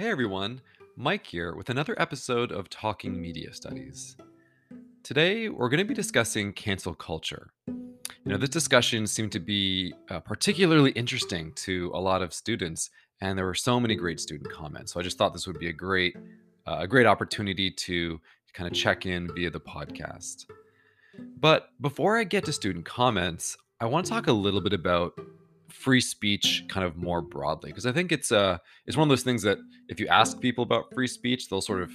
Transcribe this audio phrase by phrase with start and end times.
[0.00, 0.62] Hey everyone,
[0.96, 4.16] Mike here with another episode of Talking Media Studies.
[5.02, 7.50] Today we're going to be discussing cancel culture.
[7.66, 7.84] You
[8.24, 12.88] know, this discussion seemed to be uh, particularly interesting to a lot of students,
[13.20, 14.94] and there were so many great student comments.
[14.94, 16.16] So I just thought this would be a great,
[16.66, 18.18] uh, a great opportunity to
[18.54, 20.46] kind of check in via the podcast.
[21.38, 25.12] But before I get to student comments, I want to talk a little bit about
[25.72, 29.22] free speech kind of more broadly because I think it's uh it's one of those
[29.22, 31.92] things that if you ask people about free speech, they'll sort of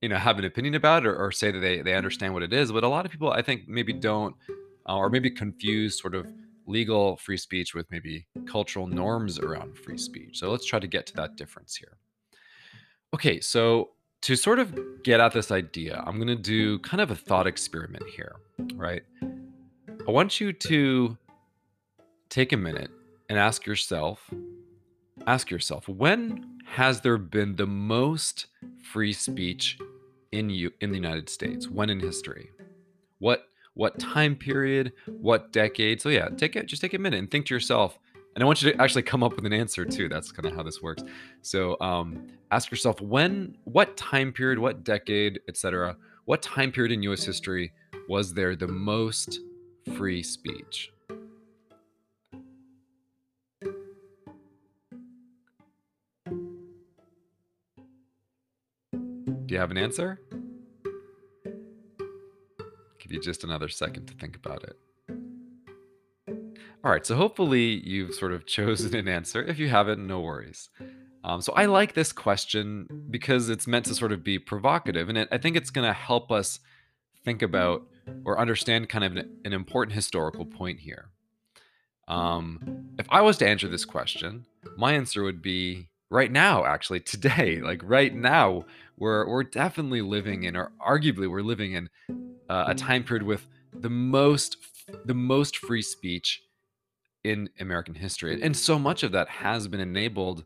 [0.00, 2.42] you know have an opinion about it or, or say that they they understand what
[2.42, 2.72] it is.
[2.72, 4.34] But a lot of people I think maybe don't
[4.88, 6.26] uh, or maybe confuse sort of
[6.66, 10.38] legal free speech with maybe cultural norms around free speech.
[10.38, 11.98] So let's try to get to that difference here.
[13.14, 13.90] Okay, so
[14.22, 17.46] to sort of get at this idea, I'm going to do kind of a thought
[17.46, 18.36] experiment here,
[18.74, 19.02] right?
[20.06, 21.16] I want you to
[22.28, 22.90] take a minute
[23.28, 24.30] and ask yourself
[25.26, 28.46] ask yourself when has there been the most
[28.82, 29.78] free speech
[30.32, 31.68] in you in the United States?
[31.68, 32.50] When in history?
[33.18, 34.92] What what time period?
[35.06, 36.00] What decade?
[36.00, 37.98] So yeah take it just take a minute and think to yourself
[38.34, 40.08] and I want you to actually come up with an answer too.
[40.08, 41.04] That's kind of how this works.
[41.42, 47.02] So um, ask yourself when what time period what decade etc what time period in
[47.02, 47.72] US history
[48.08, 49.40] was there the most
[49.96, 50.92] free speech
[59.54, 60.18] You have an answer?
[62.98, 64.76] Give you just another second to think about it.
[66.82, 69.44] All right, so hopefully you've sort of chosen an answer.
[69.44, 70.70] If you haven't, no worries.
[71.22, 75.18] Um, so I like this question because it's meant to sort of be provocative, and
[75.18, 76.58] it, I think it's going to help us
[77.24, 77.86] think about
[78.24, 81.10] or understand kind of an, an important historical point here.
[82.08, 84.46] Um, if I was to answer this question,
[84.76, 88.64] my answer would be right now, actually, today, like right now,
[88.96, 91.90] we're we're definitely living in, or arguably we're living in,
[92.48, 94.56] uh, a time period with the most
[95.04, 96.42] the most free speech
[97.24, 100.44] in American history, and so much of that has been enabled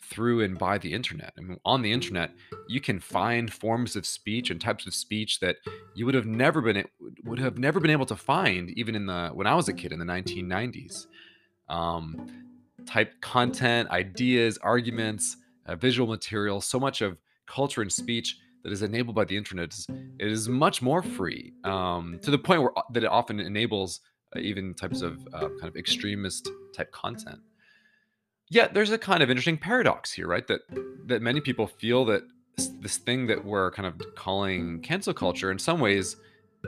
[0.00, 1.32] through and by the internet.
[1.36, 2.30] I mean, on the internet,
[2.68, 5.56] you can find forms of speech and types of speech that
[5.96, 6.84] you would have never been
[7.24, 9.92] would have never been able to find even in the when I was a kid
[9.92, 11.06] in the 1990s.
[11.68, 12.45] Um,
[12.86, 15.36] type content, ideas, arguments,
[15.66, 19.72] uh, visual material, so much of culture and speech that is enabled by the internet
[20.18, 24.00] is, much more free um, to the point where uh, that it often enables
[24.34, 27.38] uh, even types of uh, kind of extremist type content.
[28.48, 30.46] Yet there's a kind of interesting paradox here, right?
[30.46, 30.60] That
[31.06, 32.22] that many people feel that
[32.80, 36.16] this thing that we're kind of calling cancel culture in some ways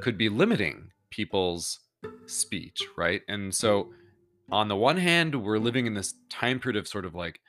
[0.02, 1.80] could be limiting people's
[2.26, 3.22] speech, right?
[3.28, 3.90] And so
[4.50, 7.40] on the one hand, we're living in this time period of sort of like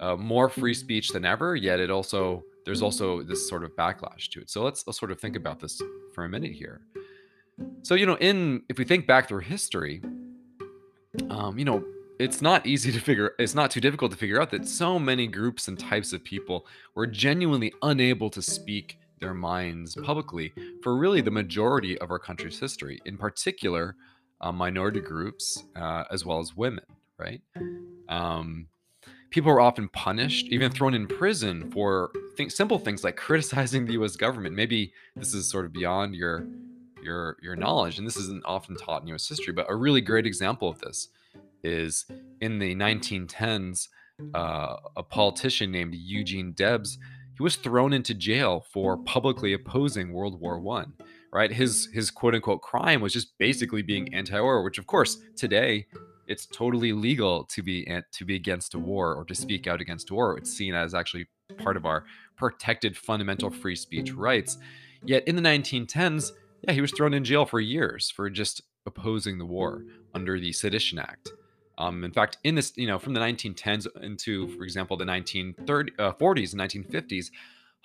[0.00, 4.28] uh, more free speech than ever, yet it also there's also this sort of backlash
[4.30, 4.50] to it.
[4.50, 5.80] So let's, let's sort of think about this
[6.12, 6.80] for a minute here.
[7.82, 10.02] So you know, in if we think back through history,
[11.30, 11.84] um, you know,
[12.18, 13.34] it's not easy to figure.
[13.38, 16.66] It's not too difficult to figure out that so many groups and types of people
[16.94, 20.52] were genuinely unable to speak their minds publicly
[20.82, 23.00] for really the majority of our country's history.
[23.06, 23.96] In particular,
[24.40, 26.84] uh, minority groups uh, as well as women,
[27.18, 27.40] right?
[28.08, 28.68] Um,
[29.30, 33.94] people were often punished, even thrown in prison for th- simple things like criticizing the
[33.94, 34.16] U.S.
[34.16, 34.54] government.
[34.54, 36.46] Maybe this is sort of beyond your
[37.02, 39.28] your your knowledge, and this isn't often taught in U.S.
[39.28, 39.52] history.
[39.52, 41.08] But a really great example of this
[41.62, 42.06] is
[42.40, 43.88] in the 1910s,
[44.34, 46.98] uh, a politician named Eugene Debs.
[47.36, 50.94] He was thrown into jail for publicly opposing World War One
[51.36, 51.52] right?
[51.52, 55.86] His his quote unquote crime was just basically being anti-war, which of course today
[56.26, 60.10] it's totally legal to be to be against a war or to speak out against
[60.10, 60.38] war.
[60.38, 61.26] It's seen as actually
[61.58, 62.04] part of our
[62.38, 64.56] protected fundamental free speech rights.
[65.04, 66.32] Yet in the 1910s,
[66.62, 70.52] yeah, he was thrown in jail for years for just opposing the war under the
[70.52, 71.32] Sedition Act.
[71.76, 75.90] Um, in fact, in this, you know, from the 1910s into, for example, the 1940s
[75.98, 77.30] uh, and 1950s,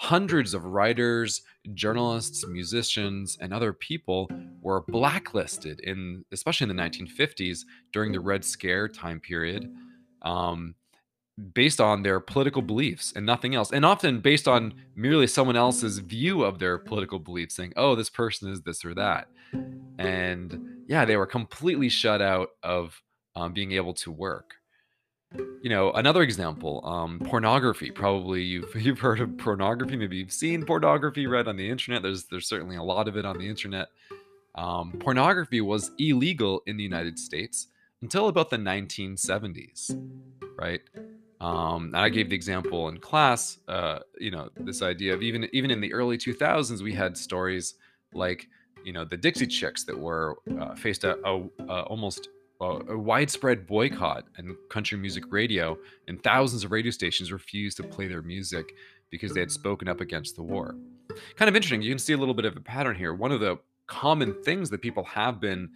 [0.01, 1.43] hundreds of writers,
[1.75, 4.27] journalists, musicians, and other people
[4.59, 7.59] were blacklisted in, especially in the 1950s
[7.93, 9.71] during the Red Scare time period,
[10.23, 10.73] um,
[11.53, 15.99] based on their political beliefs and nothing else, and often based on merely someone else's
[15.99, 19.27] view of their political beliefs, saying, "Oh, this person is this or that,"
[19.99, 22.99] and yeah, they were completely shut out of
[23.35, 24.55] um, being able to work
[25.61, 27.91] you know another example um pornography.
[27.91, 29.95] Probably you've you've heard of pornography.
[29.95, 32.01] Maybe you've seen pornography read on the internet.
[32.01, 33.89] There's there's certainly a lot of it on the internet.
[34.55, 37.67] Um, pornography was illegal in the united states
[38.01, 39.95] until about the 1970s
[40.61, 40.81] right?
[41.41, 45.49] Um, and I gave the example in class, uh, you know, this idea of even
[45.53, 47.75] even in the early 2000s, we had stories
[48.13, 48.47] like,
[48.83, 52.29] you know, the Dixie Chicks that were uh, faced a, a, a almost
[52.61, 55.77] a widespread boycott and country music radio,
[56.07, 58.73] and thousands of radio stations refused to play their music
[59.09, 60.75] because they had spoken up against the war.
[61.35, 61.81] Kind of interesting.
[61.81, 63.13] You can see a little bit of a pattern here.
[63.13, 65.69] One of the common things that people have been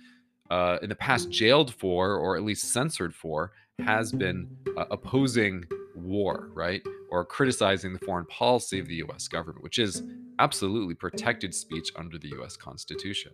[0.49, 4.47] uh, in the past jailed for, or at least censored for, has been
[4.77, 5.65] uh, opposing
[5.95, 6.81] war, right?
[7.09, 10.03] Or criticizing the foreign policy of the US government, which is
[10.39, 13.31] absolutely protected speech under the US Constitution.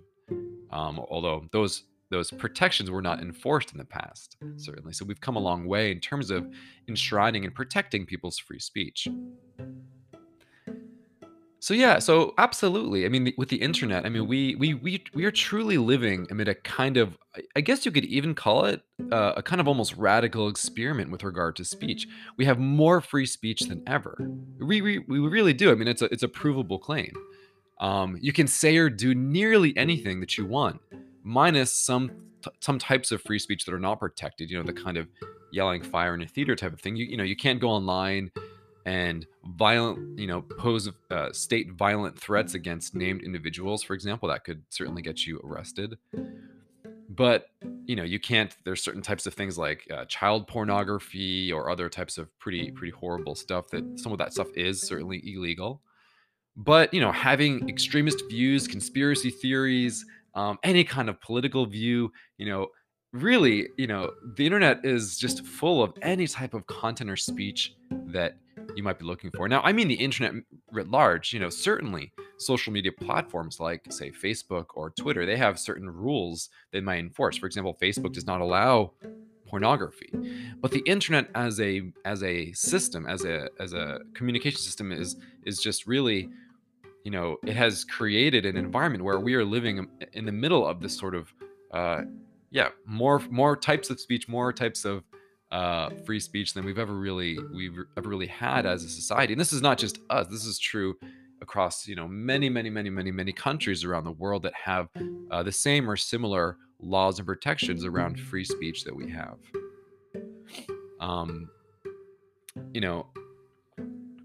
[0.72, 4.94] Um, although those those protections were not enforced in the past, certainly.
[4.94, 6.48] So we've come a long way in terms of
[6.88, 9.08] enshrining and protecting people's free speech.
[11.60, 13.06] So yeah, so absolutely.
[13.06, 16.48] I mean, with the internet, I mean, we we we we are truly living amid
[16.48, 17.20] a kind of,
[17.56, 18.82] I- guess you could even call it
[19.12, 22.08] uh, a kind of almost radical experiment with regard to speech.
[22.36, 24.18] We have more free speech than ever.
[24.60, 25.72] We we, we really do.
[25.72, 27.14] I mean, it's a it's a provable claim.
[27.80, 30.82] Um, you can say or do nearly anything that you want,
[31.24, 32.12] minus some
[32.60, 34.50] some types of free speech that are not protected.
[34.50, 35.08] You know, the kind of
[35.52, 36.96] yelling fire in a theater type of thing.
[36.96, 38.32] You you know, you can't go online
[38.86, 44.44] and violent, you know, pose uh, state violent threats against named individuals, for example, that
[44.44, 45.98] could certainly get you arrested.
[47.10, 47.48] But
[47.86, 48.56] you know, you can't.
[48.64, 52.92] There's certain types of things like uh, child pornography or other types of pretty pretty
[52.92, 55.82] horrible stuff that some of that stuff is certainly illegal.
[56.56, 62.46] But you know, having extremist views, conspiracy theories, um, any kind of political view, you
[62.46, 62.68] know,
[63.14, 67.76] really, you know, the internet is just full of any type of content or speech
[68.08, 68.38] that
[68.76, 69.48] you might be looking for.
[69.50, 70.34] Now, I mean the internet
[70.72, 75.60] writ large, you know, certainly social media platforms like say Facebook or Twitter, they have
[75.60, 77.38] certain rules they might enforce.
[77.38, 78.94] For example, Facebook does not allow
[79.52, 80.10] pornography.
[80.62, 85.18] But the internet as a as a system, as a as a communication system is
[85.46, 86.30] is just really
[87.04, 90.80] you know, it has created an environment where we are living in the middle of
[90.82, 91.34] this sort of,
[91.72, 92.02] uh,
[92.52, 95.04] yeah, more more types of speech, more types of
[95.52, 99.34] uh, free speech than we've ever really we've ever really had as a society.
[99.34, 100.28] And this is not just us.
[100.28, 100.96] This is true
[101.42, 104.90] across you know many many many many many countries around the world that have
[105.32, 109.38] uh, the same or similar laws and protections around free speech that we have.
[111.00, 111.50] Um,
[112.74, 113.08] you know,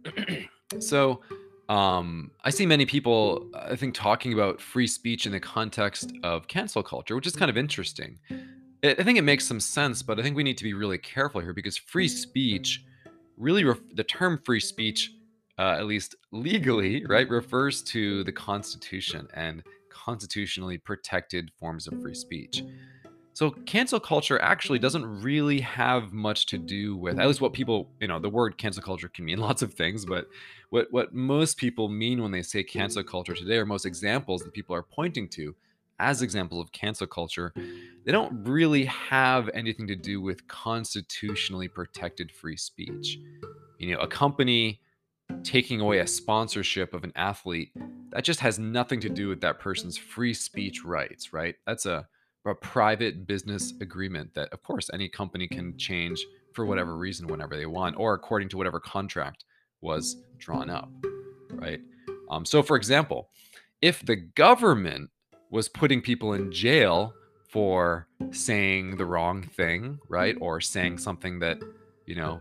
[0.78, 1.22] so
[1.68, 6.46] um, I see many people, I think, talking about free speech in the context of
[6.48, 8.18] cancel culture, which is kind of interesting.
[8.84, 11.40] I think it makes some sense, but I think we need to be really careful
[11.40, 12.84] here because free speech
[13.36, 13.64] really,
[13.94, 15.12] the term free speech,
[15.58, 22.14] uh, at least legally, right, refers to the Constitution and constitutionally protected forms of free
[22.14, 22.62] speech.
[23.36, 27.56] So cancel culture actually doesn't really have much to do with at least what mm-hmm.
[27.56, 30.26] people, you know, the word cancel culture can mean lots of things, but
[30.70, 33.10] what what most people mean when they say cancel mm-hmm.
[33.10, 35.54] culture today or most examples that people are pointing to
[35.98, 37.52] as examples of cancel culture,
[38.06, 43.18] they don't really have anything to do with constitutionally protected free speech.
[43.78, 44.80] You know, a company
[45.42, 47.72] taking away a sponsorship of an athlete,
[48.12, 51.56] that just has nothing to do with that person's free speech rights, right?
[51.66, 52.08] That's a
[52.46, 57.56] a private business agreement that, of course, any company can change for whatever reason whenever
[57.56, 59.44] they want, or according to whatever contract
[59.80, 60.90] was drawn up,
[61.50, 61.80] right?
[62.30, 63.28] Um, so, for example,
[63.82, 65.10] if the government
[65.50, 67.12] was putting people in jail
[67.48, 71.58] for saying the wrong thing, right, or saying something that
[72.06, 72.40] you know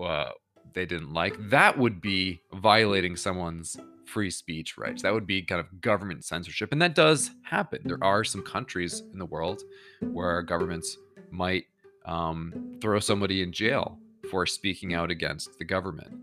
[0.00, 0.30] uh,
[0.72, 5.02] they didn't like, that would be violating someone's free speech rights.
[5.02, 6.72] That would be kind of government censorship.
[6.72, 7.80] And that does happen.
[7.84, 9.62] There are some countries in the world
[10.00, 10.96] where governments
[11.30, 11.64] might
[12.04, 13.98] um, throw somebody in jail
[14.30, 16.14] for speaking out against the government.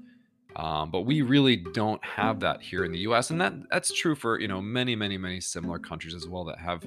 [0.56, 4.16] Um, but we really don't have that here in the U.S., and that that's true
[4.16, 6.84] for you know many, many, many similar countries as well that have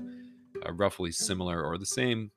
[0.66, 2.30] uh, roughly similar or the same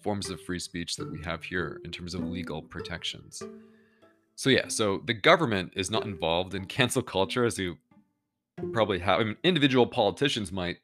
[0.00, 3.42] forms of free speech that we have here in terms of legal protections.
[4.36, 7.78] So yeah, so the government is not involved in cancel culture as you
[8.72, 9.20] probably have.
[9.20, 10.76] I mean, individual politicians might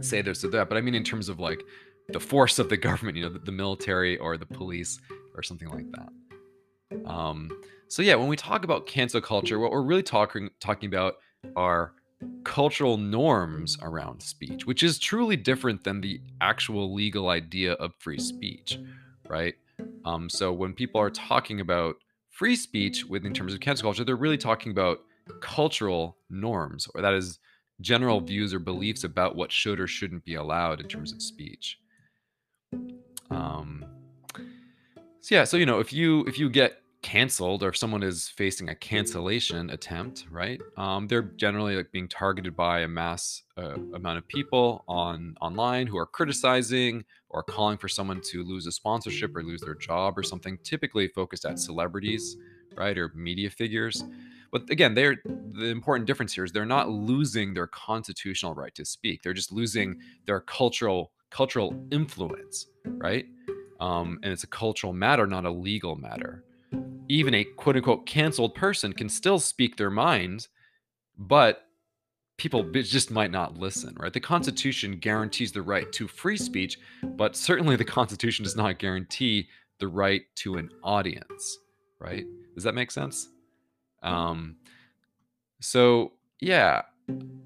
[0.00, 1.62] say this or that, but I mean in terms of like
[2.08, 4.98] the force of the government, you know, the, the military or the police
[5.34, 7.10] or something like that.
[7.10, 7.50] Um,
[7.88, 11.16] so yeah, when we talk about cancel culture, what we're really talking talking about
[11.56, 11.92] are
[12.44, 18.18] cultural norms around speech, which is truly different than the actual legal idea of free
[18.18, 18.78] speech,
[19.26, 19.54] right?
[20.04, 21.96] Um, so when people are talking about
[22.38, 25.00] free speech with in terms of cancel culture, they're really talking about
[25.40, 27.40] cultural norms, or that is
[27.80, 31.78] general views or beliefs about what should or shouldn't be allowed in terms of speech.
[33.32, 33.84] Um,
[35.20, 38.28] so yeah, so you know, if you if you get canceled or if someone is
[38.28, 40.60] facing a cancellation attempt, right?
[40.76, 45.86] Um, they're generally like being targeted by a mass uh, amount of people on online
[45.86, 50.18] who are criticizing or calling for someone to lose a sponsorship or lose their job
[50.18, 50.58] or something.
[50.64, 52.36] Typically focused at celebrities,
[52.76, 54.02] right, or media figures.
[54.50, 58.84] But again, they're the important difference here is they're not losing their constitutional right to
[58.84, 59.22] speak.
[59.22, 63.26] They're just losing their cultural cultural influence, right?
[63.78, 66.42] Um, and it's a cultural matter, not a legal matter
[67.08, 70.48] even a quote unquote canceled person can still speak their mind,
[71.16, 71.64] but
[72.36, 74.12] people just might not listen, right?
[74.12, 79.48] The Constitution guarantees the right to free speech, but certainly the Constitution does not guarantee
[79.80, 81.58] the right to an audience,
[81.98, 82.24] right?
[82.54, 83.28] Does that make sense?
[84.02, 84.56] Um,
[85.60, 86.82] so, yeah,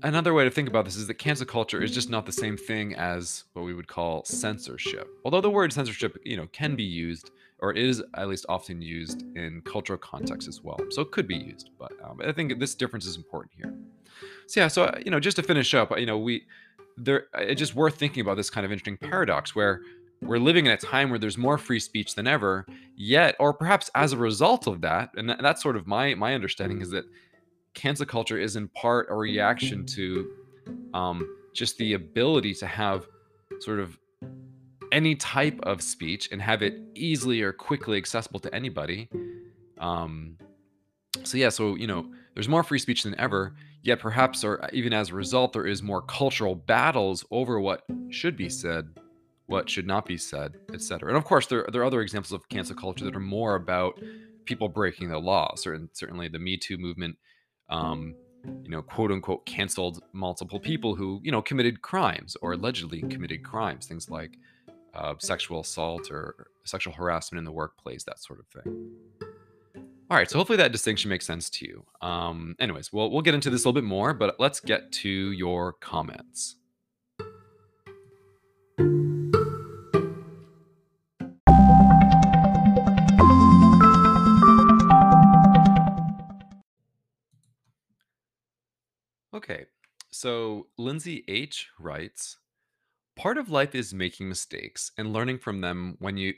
[0.03, 2.57] another way to think about this is that cancel culture is just not the same
[2.57, 5.09] thing as what we would call censorship.
[5.25, 7.31] Although the word censorship, you know, can be used
[7.63, 10.79] or is at least often used in cultural contexts as well.
[10.91, 13.73] So it could be used, but um, I think this difference is important here.
[14.49, 16.45] So yeah, so uh, you know, just to finish up, you know, we
[16.99, 19.81] there it's just worth thinking about this kind of interesting paradox where
[20.21, 22.67] we're living in a time where there's more free speech than ever,
[22.97, 26.83] yet, or perhaps as a result of that, and that's sort of my my understanding
[26.83, 27.05] is that
[27.75, 30.31] cancel culture is in part a reaction to
[30.95, 33.07] um, just the ability to have
[33.61, 33.99] sort of
[34.93, 39.09] any type of speech and have it easily or quickly accessible to anybody.
[39.79, 40.37] Um,
[41.25, 43.55] so yeah, so you know, there's more free speech than ever.
[43.83, 48.37] Yet perhaps, or even as a result, there is more cultural battles over what should
[48.37, 48.97] be said,
[49.47, 51.09] what should not be said, etc.
[51.09, 54.01] And of course, there, there are other examples of cancel culture that are more about
[54.45, 55.57] people breaking the law.
[55.57, 57.17] Certain, certainly, the Me Too movement,
[57.71, 58.15] um,
[58.63, 63.43] you know, quote unquote, canceled multiple people who you know committed crimes or allegedly committed
[63.43, 63.87] crimes.
[63.87, 64.39] Things like
[64.95, 68.91] uh, sexual assault or sexual harassment in the workplace, that sort of thing.
[70.11, 71.87] All right, so hopefully that distinction makes sense to you.
[72.03, 75.09] Um, anyways, we'll, we'll get into this a little bit more, but let's get to
[75.09, 76.57] your comments.
[89.35, 89.65] Okay,
[90.11, 92.37] so Lindsay H writes
[93.17, 96.35] Part of life is making mistakes and learning from them when you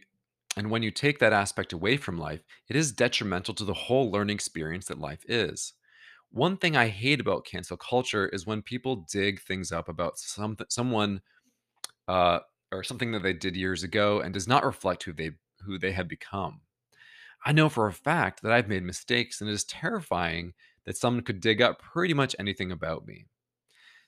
[0.56, 4.10] and when you take that aspect away from life, it is detrimental to the whole
[4.10, 5.72] learning experience that life is.
[6.30, 10.56] One thing I hate about cancel culture is when people dig things up about some
[10.68, 11.22] someone
[12.08, 12.40] uh,
[12.72, 15.92] or something that they did years ago and does not reflect who they who they
[15.92, 16.62] have become.
[17.44, 20.54] I know for a fact that I've made mistakes and it is terrifying
[20.86, 23.26] that someone could dig up pretty much anything about me.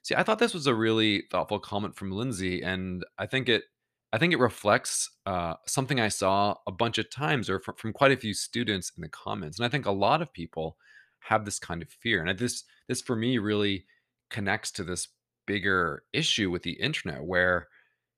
[0.07, 3.65] See, I thought this was a really thoughtful comment from Lindsay, and I think it
[4.13, 7.93] I think it reflects uh, something I saw a bunch of times, or from, from
[7.93, 9.59] quite a few students in the comments.
[9.59, 10.77] And I think a lot of people
[11.23, 13.85] have this kind of fear, and this this for me really
[14.31, 15.09] connects to this
[15.45, 17.67] bigger issue with the internet, where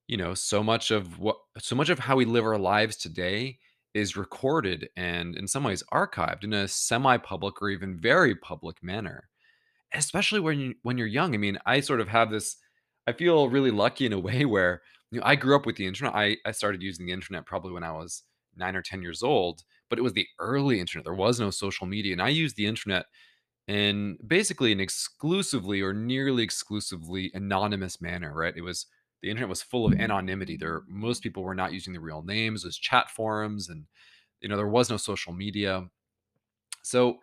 [0.09, 3.59] you know so much of what so much of how we live our lives today
[3.95, 9.31] is recorded and in some ways archived in a semi-public or even very public manner
[9.93, 11.35] especially when you when you're young.
[11.35, 12.57] I mean, I sort of have this
[13.07, 15.87] I feel really lucky in a way where, you know, I grew up with the
[15.87, 16.15] internet.
[16.15, 18.25] I I started using the internet probably when I was
[18.57, 21.05] 9 or 10 years old, but it was the early internet.
[21.05, 23.07] There was no social media, and I used the internet
[23.67, 28.57] in basically an exclusively or nearly exclusively anonymous manner, right?
[28.57, 28.87] It was
[29.23, 30.57] the internet was full of anonymity.
[30.57, 32.65] There most people were not using the real names.
[32.65, 33.87] It was chat forums and
[34.41, 35.89] you know, there was no social media.
[36.83, 37.19] So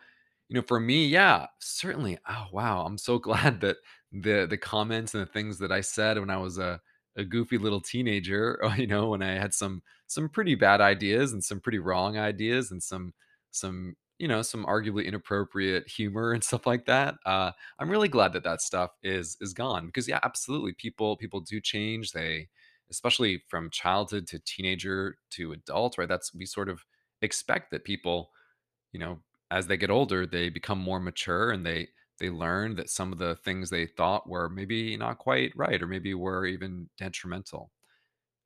[0.49, 2.17] you know, for me, yeah, certainly.
[2.29, 2.85] Oh, wow.
[2.85, 3.77] I'm so glad that
[4.11, 6.79] the the comments and the things that I said when I was a
[7.17, 11.43] a goofy little teenager, you know, when I had some some pretty bad ideas and
[11.43, 13.13] some pretty wrong ideas and some
[13.51, 17.15] some you know some arguably inappropriate humor and stuff like that.
[17.25, 21.41] Uh, I'm really glad that that stuff is is gone because yeah, absolutely, people people
[21.41, 22.11] do change.
[22.11, 22.49] They
[22.91, 26.07] especially from childhood to teenager to adult, right?
[26.07, 26.81] That's we sort of
[27.21, 28.29] expect that people
[28.91, 29.19] you know
[29.51, 33.19] as they get older, they become more mature and they they learn that some of
[33.19, 37.71] the things they thought were maybe not quite right or maybe were even detrimental.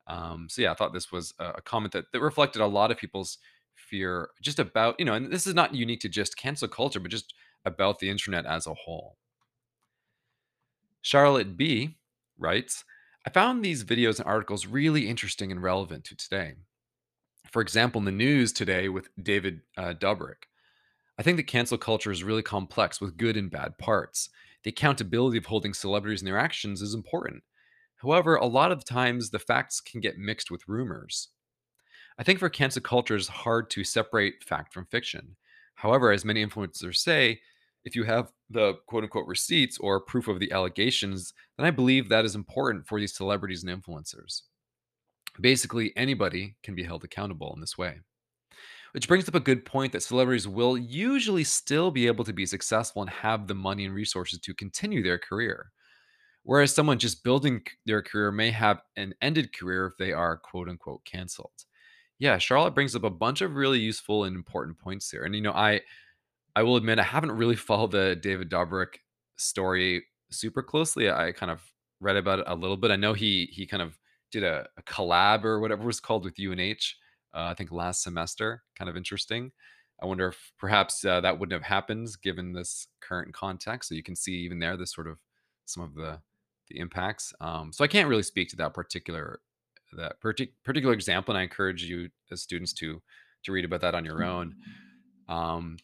[0.08, 2.90] Um, so yeah, I thought this was a, a comment that, that reflected a lot
[2.90, 3.38] of people's
[3.76, 7.12] fear just about, you know, and this is not unique to just cancel culture, but
[7.12, 7.32] just
[7.64, 9.18] about the internet as a whole.
[11.00, 11.96] Charlotte B
[12.38, 12.84] writes,
[13.24, 16.54] I found these videos and articles really interesting and relevant to today.
[17.52, 19.92] For example, in the news today with David uh,
[21.20, 24.30] I think that cancel culture is really complex with good and bad parts.
[24.62, 27.42] The accountability of holding celebrities and their actions is important.
[27.96, 31.28] However, a lot of times the facts can get mixed with rumors.
[32.18, 35.36] I think for cancel culture, it's hard to separate fact from fiction.
[35.74, 37.40] However, as many influencers say,
[37.84, 42.08] if you have the quote unquote receipts or proof of the allegations, then I believe
[42.08, 44.40] that is important for these celebrities and influencers.
[45.38, 48.00] Basically, anybody can be held accountable in this way.
[48.92, 52.46] Which brings up a good point that celebrities will usually still be able to be
[52.46, 55.70] successful and have the money and resources to continue their career.
[56.42, 60.68] Whereas someone just building their career may have an ended career if they are quote
[60.68, 61.52] unquote canceled.
[62.18, 65.24] Yeah, Charlotte brings up a bunch of really useful and important points here.
[65.24, 65.80] And you know, I
[66.56, 68.98] I will admit I haven't really followed the David Dobrik
[69.36, 71.10] story super closely.
[71.10, 71.62] I kind of
[72.00, 72.90] read about it a little bit.
[72.90, 73.98] I know he he kind of
[74.32, 76.96] did a, a collab or whatever was called with UNH.
[77.34, 78.62] Uh, I think last semester.
[78.76, 79.52] Kind of interesting.
[80.02, 83.88] I wonder if perhaps uh, that wouldn't have happened given this current context.
[83.88, 85.18] So you can see even there the sort of
[85.66, 86.20] some of the
[86.68, 87.32] the impacts.
[87.40, 89.40] Um, so I can't really speak to that particular
[89.92, 93.02] that partic- particular example, and I encourage you as students to
[93.44, 94.54] to read about that on your own.
[95.28, 95.78] Um,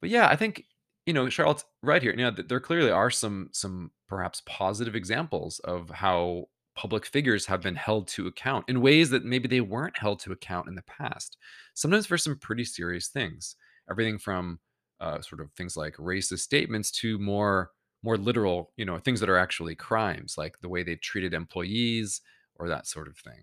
[0.00, 0.64] but yeah, I think
[1.06, 2.12] you know Charlotte's right here.
[2.12, 7.46] You know, th- there clearly are some some perhaps positive examples of how public figures
[7.46, 10.74] have been held to account in ways that maybe they weren't held to account in
[10.74, 11.36] the past.
[11.74, 13.56] Sometimes for some pretty serious things.
[13.90, 14.58] Everything from
[15.00, 17.70] uh, sort of things like racist statements to more
[18.04, 22.20] more literal, you know, things that are actually crimes, like the way they've treated employees
[22.56, 23.40] or that sort of thing.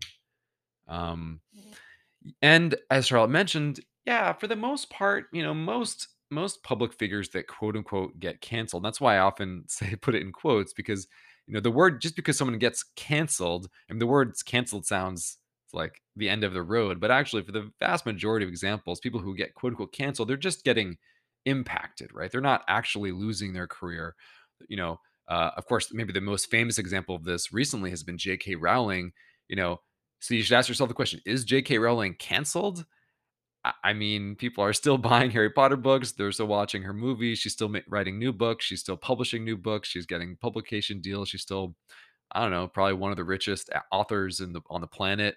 [0.88, 1.40] Um,
[2.42, 7.30] and as Charlotte mentioned, yeah, for the most part, you know, most most public figures
[7.30, 8.84] that quote unquote get canceled.
[8.84, 11.08] That's why I often say put it in quotes because
[11.50, 15.40] you know the word just because someone gets canceled, and the word's canceled sounds
[15.74, 19.20] like the end of the road, but actually for the vast majority of examples, people
[19.20, 20.98] who get quote unquote canceled, they're just getting
[21.46, 22.32] impacted, right?
[22.32, 24.16] They're not actually losing their career.
[24.68, 28.20] You know, uh, of course, maybe the most famous example of this recently has been
[28.20, 28.54] J.K.
[28.56, 29.12] Rowling.
[29.48, 29.82] You know,
[30.20, 31.80] so you should ask yourself the question: Is J.K.
[31.80, 32.86] Rowling canceled?
[33.84, 36.12] I mean, people are still buying Harry Potter books.
[36.12, 37.40] They're still watching her movies.
[37.40, 38.66] She's still writing new books.
[38.66, 39.90] She's still publishing new books.
[39.90, 41.30] She's getting publication deals.
[41.30, 41.76] She's still,
[42.32, 45.36] I don't know, probably one of the richest authors in the on the planet.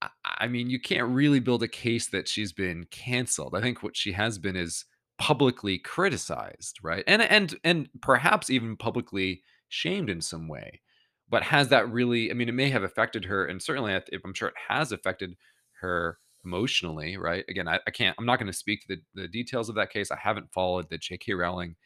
[0.00, 3.54] I, I mean, you can't really build a case that she's been canceled.
[3.54, 4.84] I think what she has been is
[5.18, 7.04] publicly criticized, right?
[7.06, 10.80] And and and perhaps even publicly shamed in some way.
[11.28, 12.30] But has that really?
[12.30, 15.36] I mean, it may have affected her, and certainly, I'm sure it has affected
[15.80, 17.44] her emotionally, right?
[17.48, 18.16] Again, I, I can't.
[18.18, 20.10] I'm not going to speak to the, the details of that case.
[20.10, 21.34] I haven't followed the J.K.
[21.34, 21.76] Rowling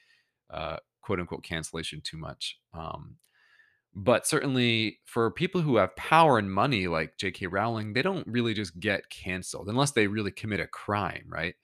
[0.53, 2.59] uh, quote unquote cancellation too much.
[2.75, 3.17] Um,
[3.95, 7.47] but certainly for people who have power and money like J.K.
[7.47, 11.55] Rowling, they don't really just get canceled unless they really commit a crime, right?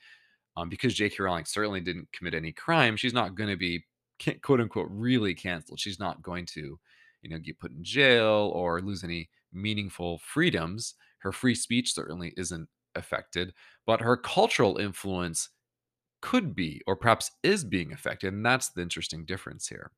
[0.57, 1.16] Um, because J.K.
[1.22, 3.85] Rowling certainly didn't commit any crime, she's not going to be
[4.42, 5.81] quote unquote really canceled.
[5.81, 6.78] She's not going to,
[7.22, 10.94] you know, get put in jail or lose any meaningful freedoms.
[11.18, 13.52] Her free speech certainly isn't affected,
[13.87, 15.50] but her cultural influence
[16.20, 18.33] could be or perhaps is being affected.
[18.33, 19.90] And that's the interesting difference here.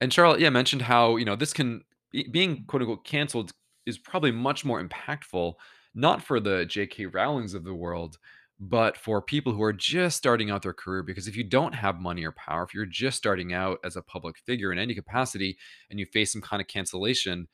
[0.00, 1.82] And Charlotte, yeah, mentioned how, you know, this can
[2.30, 3.52] being quote unquote canceled
[3.86, 5.54] is probably much more impactful,
[5.94, 7.06] not for the J.K.
[7.06, 8.18] Rowlings of the world,
[8.58, 11.02] but for people who are just starting out their career.
[11.02, 14.02] Because if you don't have money or power, if you're just starting out as a
[14.02, 15.56] public figure in any capacity
[15.90, 17.46] and you face some kind of cancellation,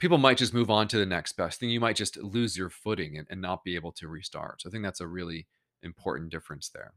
[0.00, 1.70] people might just move on to the next best thing.
[1.70, 4.62] You might just lose your footing and, and not be able to restart.
[4.62, 5.46] So I think that's a really
[5.82, 6.94] important difference there.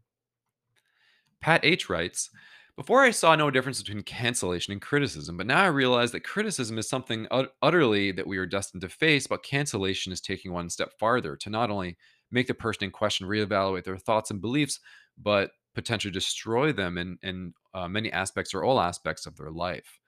[1.41, 2.29] Pat H writes,
[2.77, 6.77] Before I saw no difference between cancellation and criticism, but now I realize that criticism
[6.77, 10.69] is something ut- utterly that we are destined to face, but cancellation is taking one
[10.69, 11.97] step farther to not only
[12.31, 14.79] make the person in question reevaluate their thoughts and beliefs,
[15.21, 19.99] but potentially destroy them in, in uh, many aspects or all aspects of their life.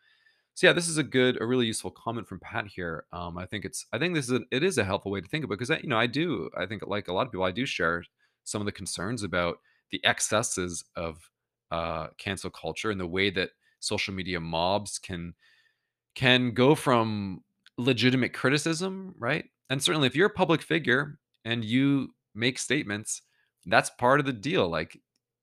[0.56, 3.06] So yeah, this is a good, a really useful comment from Pat here.
[3.12, 5.28] Um, I think it's, I think this is, a, it is a helpful way to
[5.28, 7.32] think about it because I, you know, I do, I think like a lot of
[7.32, 8.04] people, I do share
[8.46, 9.58] some of the concerns about
[9.92, 11.30] the excesses of
[11.72, 13.50] uh, cancel culture and the way that
[13.82, 15.34] social media mobs can
[16.16, 17.44] can go from
[17.78, 19.46] legitimate criticism, right?
[19.70, 23.22] And certainly, if you're a public figure and you make statements,
[23.66, 24.70] that's part of the deal.
[24.70, 24.98] Like,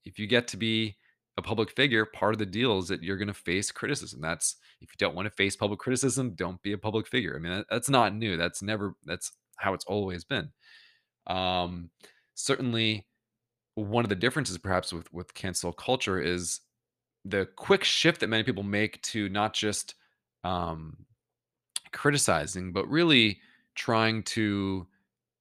[0.05, 0.97] if you get to be
[1.37, 4.21] a public figure, part of the deal is that you're going to face criticism.
[4.21, 7.35] That's if you don't want to face public criticism, don't be a public figure.
[7.35, 8.37] I mean, that, that's not new.
[8.37, 8.95] That's never.
[9.05, 10.51] That's how it's always been.
[11.27, 11.91] Um,
[12.35, 13.07] certainly,
[13.75, 16.61] one of the differences, perhaps, with with cancel culture is
[17.25, 19.95] the quick shift that many people make to not just
[20.45, 20.97] um,
[21.93, 23.39] criticizing, but really
[23.75, 24.87] trying to,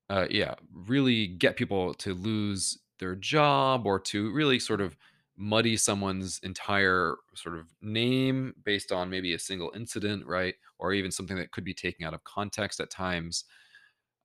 [0.10, 4.96] uh, yeah, really get people to lose their job or to really sort of
[5.42, 10.56] muddy someone's entire sort of name based on maybe a single incident, right?
[10.80, 13.46] Or even something that could be taken out of context at times.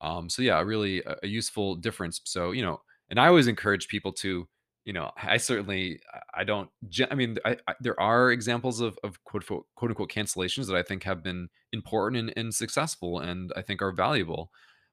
[0.03, 2.21] Um, so yeah, really a, a useful difference.
[2.25, 4.47] So you know, and I always encourage people to,
[4.85, 6.01] you know, I certainly
[6.35, 6.69] I don't.
[7.11, 10.77] I mean, I, I, there are examples of of quote unquote, quote unquote cancellations that
[10.77, 14.51] I think have been important and, and successful, and I think are valuable.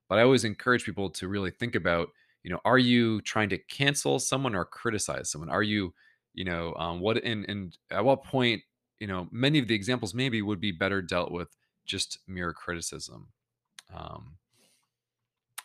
[0.08, 2.08] But I always encourage people to really think about,
[2.42, 5.50] you know, are you trying to cancel someone or criticize someone?
[5.50, 5.94] Are you,
[6.34, 8.62] you know, um, what and and at what point,
[8.98, 11.48] you know, many of the examples maybe would be better dealt with
[11.86, 13.28] just mere criticism.
[13.94, 14.36] Um,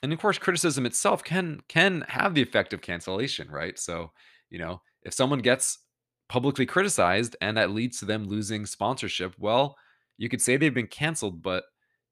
[0.02, 4.12] and of course criticism itself can can have the effect of cancellation right so
[4.50, 5.80] you know if someone gets
[6.28, 9.76] publicly criticized and that leads to them losing sponsorship well
[10.18, 11.64] you could say they've been canceled but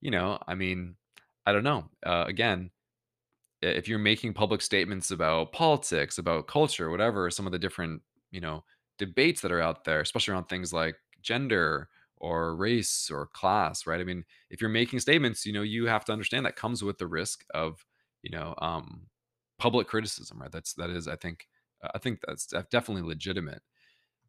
[0.01, 0.95] you know i mean
[1.45, 2.69] i don't know uh, again
[3.61, 8.41] if you're making public statements about politics about culture whatever some of the different you
[8.41, 8.63] know
[8.97, 14.01] debates that are out there especially around things like gender or race or class right
[14.01, 16.97] i mean if you're making statements you know you have to understand that comes with
[16.97, 17.85] the risk of
[18.23, 19.01] you know um
[19.59, 21.47] public criticism right that's that is i think
[21.83, 23.61] uh, i think that's definitely legitimate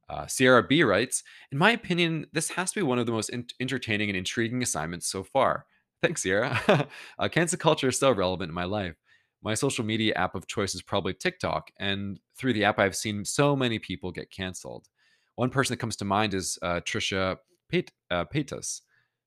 [0.09, 3.31] uh, Sierra B writes, In my opinion, this has to be one of the most
[3.33, 5.67] en- entertaining and intriguing assignments so far.
[6.03, 6.89] Thanks, Sierra.
[7.19, 8.97] uh, cancel culture is still relevant in my life.
[9.43, 13.25] My social media app of choice is probably TikTok, and through the app, I've seen
[13.25, 14.89] so many people get canceled.
[15.37, 17.37] One person that comes to mind is uh, Trisha
[17.73, 18.81] Payt- uh, Paytas.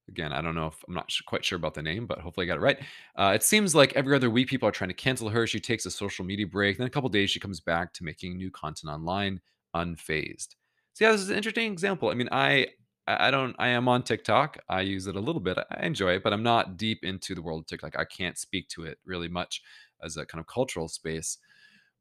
[0.10, 2.46] Again, I don't know if I'm not sh- quite sure about the name, but hopefully
[2.46, 2.80] I got it right.
[3.16, 5.48] Uh, it seems like every other week people are trying to cancel her.
[5.48, 8.36] She takes a social media break, then a couple days she comes back to making
[8.36, 9.40] new content online
[9.74, 10.56] unfazed.
[10.94, 12.10] So yeah, this is an interesting example.
[12.10, 12.68] I mean, I
[13.08, 14.58] I don't I am on TikTok.
[14.70, 15.58] I use it a little bit.
[15.58, 17.98] I enjoy it, but I'm not deep into the world of TikTok.
[17.98, 19.62] I can't speak to it really much
[20.04, 21.38] as a kind of cultural space.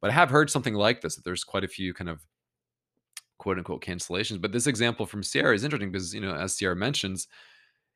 [0.00, 2.20] But I have heard something like this that there's quite a few kind of
[3.38, 4.40] quote unquote cancellations.
[4.40, 7.28] But this example from Sierra is interesting because, you know, as Sierra mentions,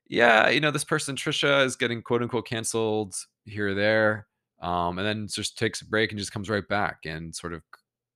[0.08, 3.14] yeah, you know, this person, Trisha, is getting quote unquote canceled
[3.44, 4.26] here or there.
[4.60, 7.62] Um, and then just takes a break and just comes right back and sort of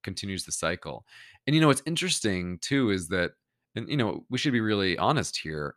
[0.03, 1.05] continues the cycle.
[1.45, 3.31] And you know, what's interesting too is that,
[3.75, 5.75] and you know, we should be really honest here.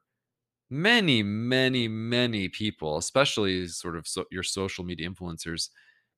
[0.70, 5.68] Many, many, many people, especially sort of so, your social media influencers,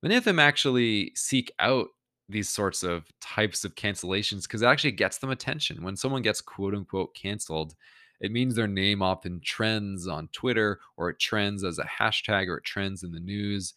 [0.05, 1.89] many of them actually seek out
[2.29, 5.83] these sorts of types of cancellations because it actually gets them attention.
[5.83, 7.75] When someone gets quote unquote canceled,
[8.21, 12.59] it means their name often trends on Twitter or it trends as a hashtag or
[12.59, 13.73] it trends in the news.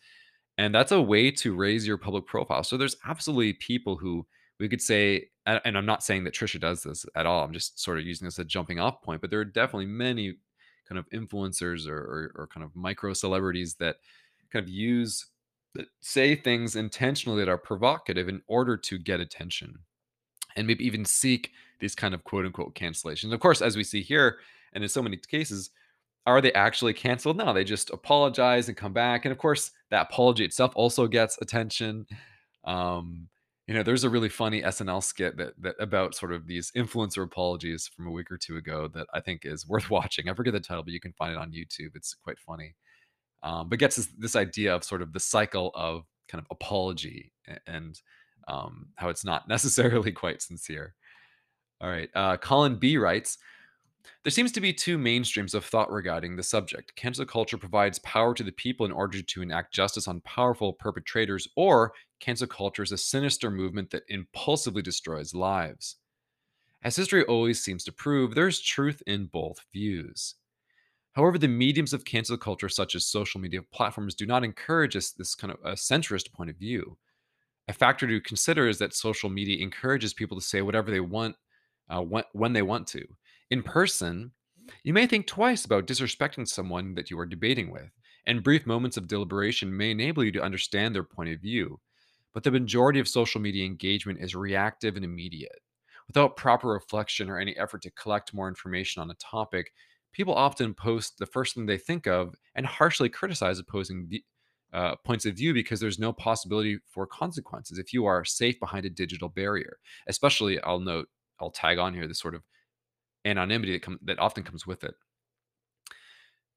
[0.57, 2.63] And that's a way to raise your public profile.
[2.63, 4.25] So there's absolutely people who
[4.59, 7.43] we could say, and I'm not saying that Trisha does this at all.
[7.43, 9.85] I'm just sort of using this as a jumping off point, but there are definitely
[9.85, 10.35] many
[10.89, 13.97] kind of influencers or, or, or kind of micro celebrities that
[14.51, 15.25] kind of use
[15.75, 19.79] that say things intentionally that are provocative in order to get attention
[20.55, 23.33] and maybe even seek these kind of quote unquote cancellations.
[23.33, 24.39] Of course, as we see here,
[24.73, 25.69] and in so many cases,
[26.25, 27.37] are they actually canceled?
[27.37, 29.23] No, they just apologize and come back.
[29.23, 32.05] And of course, that apology itself also gets attention.
[32.65, 33.29] Um,
[33.67, 37.23] you know, there's a really funny SNL skit that, that about sort of these influencer
[37.23, 40.27] apologies from a week or two ago that I think is worth watching.
[40.27, 41.95] I forget the title, but you can find it on YouTube.
[41.95, 42.75] It's quite funny.
[43.47, 47.31] Um, but gets this, this idea of sort of the cycle of kind of apology
[47.65, 47.97] and
[48.49, 50.95] um, how it's not necessarily quite sincere.
[51.79, 52.09] All right.
[52.13, 53.37] Uh, Colin B writes
[54.25, 56.93] There seems to be two mainstreams of thought regarding the subject.
[56.97, 61.47] Cancel culture provides power to the people in order to enact justice on powerful perpetrators,
[61.55, 65.95] or cancel culture is a sinister movement that impulsively destroys lives.
[66.83, 70.35] As history always seems to prove, there's truth in both views.
[71.17, 75.09] However, the mediums of cancel culture, such as social media platforms, do not encourage us
[75.09, 76.95] this kind of a centrist point of view.
[77.67, 81.35] A factor to consider is that social media encourages people to say whatever they want
[81.89, 82.03] uh,
[82.33, 83.03] when they want to.
[83.49, 84.31] In person,
[84.83, 87.89] you may think twice about disrespecting someone that you are debating with,
[88.27, 91.79] and brief moments of deliberation may enable you to understand their point of view.
[92.35, 95.61] But the majority of social media engagement is reactive and immediate.
[96.05, 99.71] Without proper reflection or any effort to collect more information on a topic,
[100.17, 104.09] people often post the first thing they think of and harshly criticize opposing
[104.73, 108.83] uh, points of view because there's no possibility for consequences if you are safe behind
[108.83, 109.77] a digital barrier.
[110.07, 111.07] Especially, I'll note,
[111.39, 112.41] I'll tag on here the sort of
[113.25, 114.95] anonymity that, com- that often comes with it.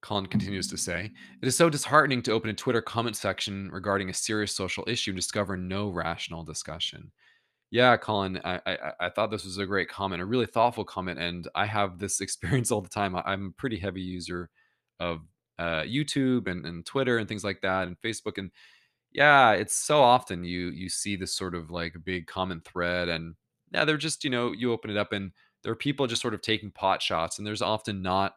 [0.00, 4.08] Colin continues to say, It is so disheartening to open a Twitter comment section regarding
[4.08, 7.12] a serious social issue and discover no rational discussion.
[7.70, 11.18] Yeah, Colin, I, I, I thought this was a great comment, a really thoughtful comment.
[11.20, 13.14] And I have this experience all the time.
[13.16, 14.50] I, I'm a pretty heavy user
[14.98, 15.20] of
[15.58, 18.38] uh, YouTube and, and Twitter and things like that and Facebook.
[18.38, 18.50] And
[19.12, 23.34] yeah, it's so often you you see this sort of like big common thread and
[23.72, 26.34] yeah, they're just, you know, you open it up and there are people just sort
[26.34, 28.34] of taking pot shots and there's often not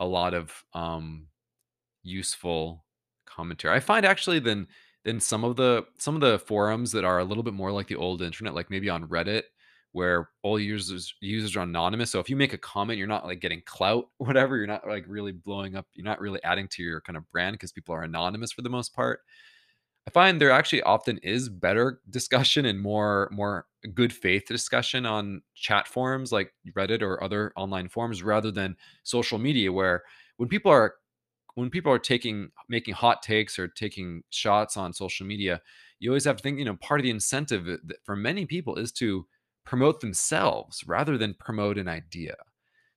[0.00, 1.26] a lot of um
[2.02, 2.84] useful
[3.26, 3.74] commentary.
[3.76, 4.68] I find actually than
[5.04, 7.86] than some of the some of the forums that are a little bit more like
[7.88, 9.42] the old internet, like maybe on Reddit,
[9.92, 12.10] where all users users are anonymous.
[12.10, 14.56] So if you make a comment, you're not like getting clout, whatever.
[14.56, 15.86] You're not like really blowing up.
[15.94, 18.70] You're not really adding to your kind of brand because people are anonymous for the
[18.70, 19.20] most part.
[20.06, 25.42] I find there actually often is better discussion and more more good faith discussion on
[25.54, 30.02] chat forums like Reddit or other online forums rather than social media where
[30.36, 30.96] when people are
[31.54, 35.60] when people are taking making hot takes or taking shots on social media,
[35.98, 37.66] you always have to think, you know, part of the incentive
[38.04, 39.26] for many people is to
[39.64, 42.34] promote themselves rather than promote an idea.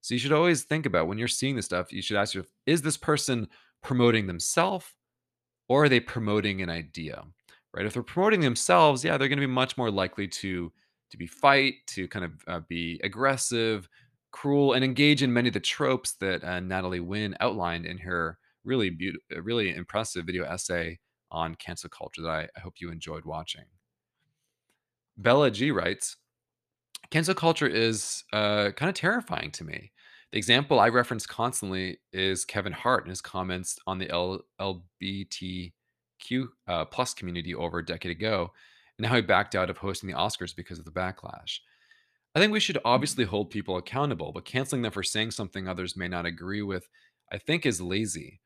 [0.01, 2.51] So you should always think about when you're seeing this stuff, you should ask yourself,
[2.65, 3.47] is this person
[3.83, 4.85] promoting themselves
[5.69, 7.23] or are they promoting an idea?
[7.73, 7.85] Right?
[7.85, 10.71] If they're promoting themselves, yeah, they're going to be much more likely to
[11.09, 13.87] to be fight, to kind of uh, be aggressive,
[14.31, 18.37] cruel, and engage in many of the tropes that uh, Natalie Wynn outlined in her
[18.67, 20.99] really beautiful, really impressive video essay
[21.31, 23.65] on cancel culture that I, I hope you enjoyed watching.
[25.17, 26.17] Bella G writes,
[27.09, 29.91] cancel culture is uh, kind of terrifying to me.
[30.31, 35.71] The example I reference constantly is Kevin Hart and his comments on the L- LBTQ
[36.67, 38.51] uh, plus community over a decade ago,
[38.97, 41.59] and how he backed out of hosting the Oscars because of the backlash.
[42.35, 45.95] I think we should obviously hold people accountable, but canceling them for saying something others
[45.95, 46.87] may not agree with,
[47.31, 48.41] I think, is lazy.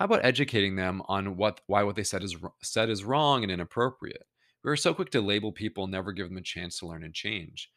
[0.00, 3.52] How about educating them on what why what they said is said is wrong and
[3.52, 4.26] inappropriate?
[4.64, 7.12] We are so quick to label people never give them a chance to learn and
[7.12, 7.70] change.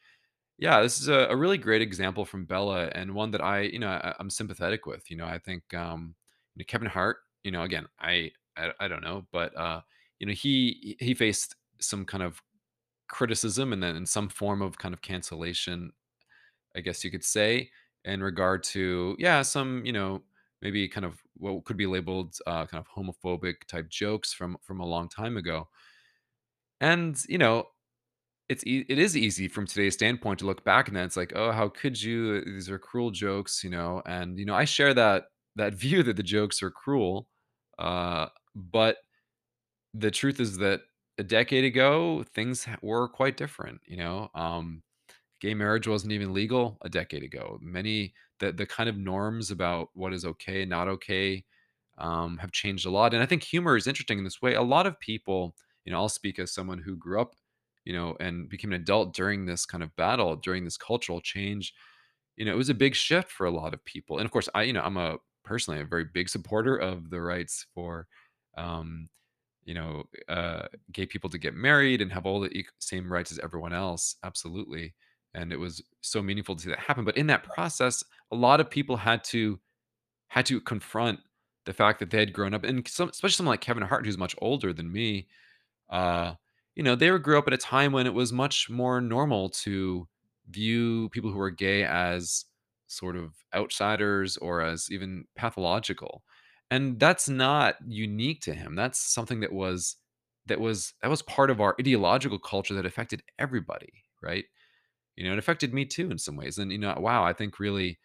[0.58, 3.78] Yeah, this is a, a really great example from Bella and one that I, you
[3.78, 5.10] know, I, I'm sympathetic with.
[5.10, 6.14] You know, I think um,
[6.54, 7.18] you know, Kevin Hart.
[7.42, 9.82] You know, again, I, I I don't know, but uh,
[10.18, 12.42] you know, he he faced some kind of
[13.08, 15.92] criticism and then in some form of kind of cancellation,
[16.76, 17.70] I guess you could say,
[18.04, 20.22] in regard to yeah, some you know
[20.62, 24.80] maybe kind of what could be labeled uh, kind of homophobic type jokes from from
[24.80, 25.68] a long time ago.
[26.80, 27.68] And you know,
[28.48, 31.32] it's ea it is easy from today's standpoint to look back and then it's like,
[31.36, 32.42] "Oh, how could you?
[32.44, 36.16] These are cruel jokes," you know, and, you know, I share that that view that
[36.16, 37.28] the jokes are cruel,
[37.78, 38.98] uh, but
[39.94, 40.82] the truth is that
[41.18, 44.82] a decade ago, things were quite different, you know, um,
[45.40, 47.58] gay marriage wasn't even legal a decade ago.
[47.62, 48.14] Many
[48.44, 51.44] the the kind of norms about what is okay and not okay,
[51.98, 54.54] um, have changed a lot, and I think humor is interesting in this way.
[54.54, 57.36] A lot of people, you know, I'll speak as someone who grew up,
[57.84, 61.74] you know, and became an adult during this kind of battle, during this cultural change.
[62.36, 64.48] You know, it was a big shift for a lot of people, and of course,
[64.54, 68.08] I, you know, I'm a personally a very big supporter of the rights for,
[68.56, 69.08] um,
[69.64, 73.38] you know, uh, gay people to get married and have all the same rights as
[73.40, 74.16] everyone else.
[74.24, 74.94] Absolutely,
[75.34, 77.04] and it was so meaningful to see that happen.
[77.04, 79.58] But in that process, a lot of people had to
[80.28, 81.20] had to confront
[81.64, 84.18] the fact that they had grown up, and some, especially someone like Kevin Hart, who's
[84.18, 85.28] much older than me.
[85.90, 86.34] Uh,
[86.74, 89.48] you know, they were grew up at a time when it was much more normal
[89.48, 90.08] to
[90.50, 92.44] view people who were gay as
[92.86, 96.22] sort of outsiders or as even pathological.
[96.70, 98.74] And that's not unique to him.
[98.74, 99.96] That's something that was
[100.46, 103.92] that was that was part of our ideological culture that affected everybody,
[104.22, 104.44] right?
[105.16, 106.58] You know, it affected me too in some ways.
[106.58, 107.98] And you know, wow, I think really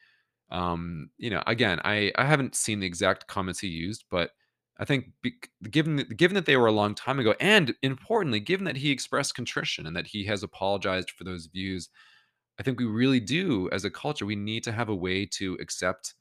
[0.52, 4.32] um, you know, again, I I haven't seen the exact comments he used, but
[4.80, 8.40] I think bec given that given that they were a long time ago, and importantly,
[8.40, 11.90] given that he expressed contrition and that he has apologized for those views,
[12.60, 15.56] I think we really do, as a culture, we need to have a way to
[15.62, 16.16] accept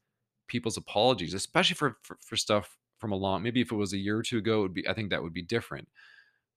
[0.48, 3.42] people's apologies, especially for for, for stuff from a long.
[3.42, 4.88] Maybe if it was a year or two ago, it would be.
[4.88, 5.88] I think that would be different.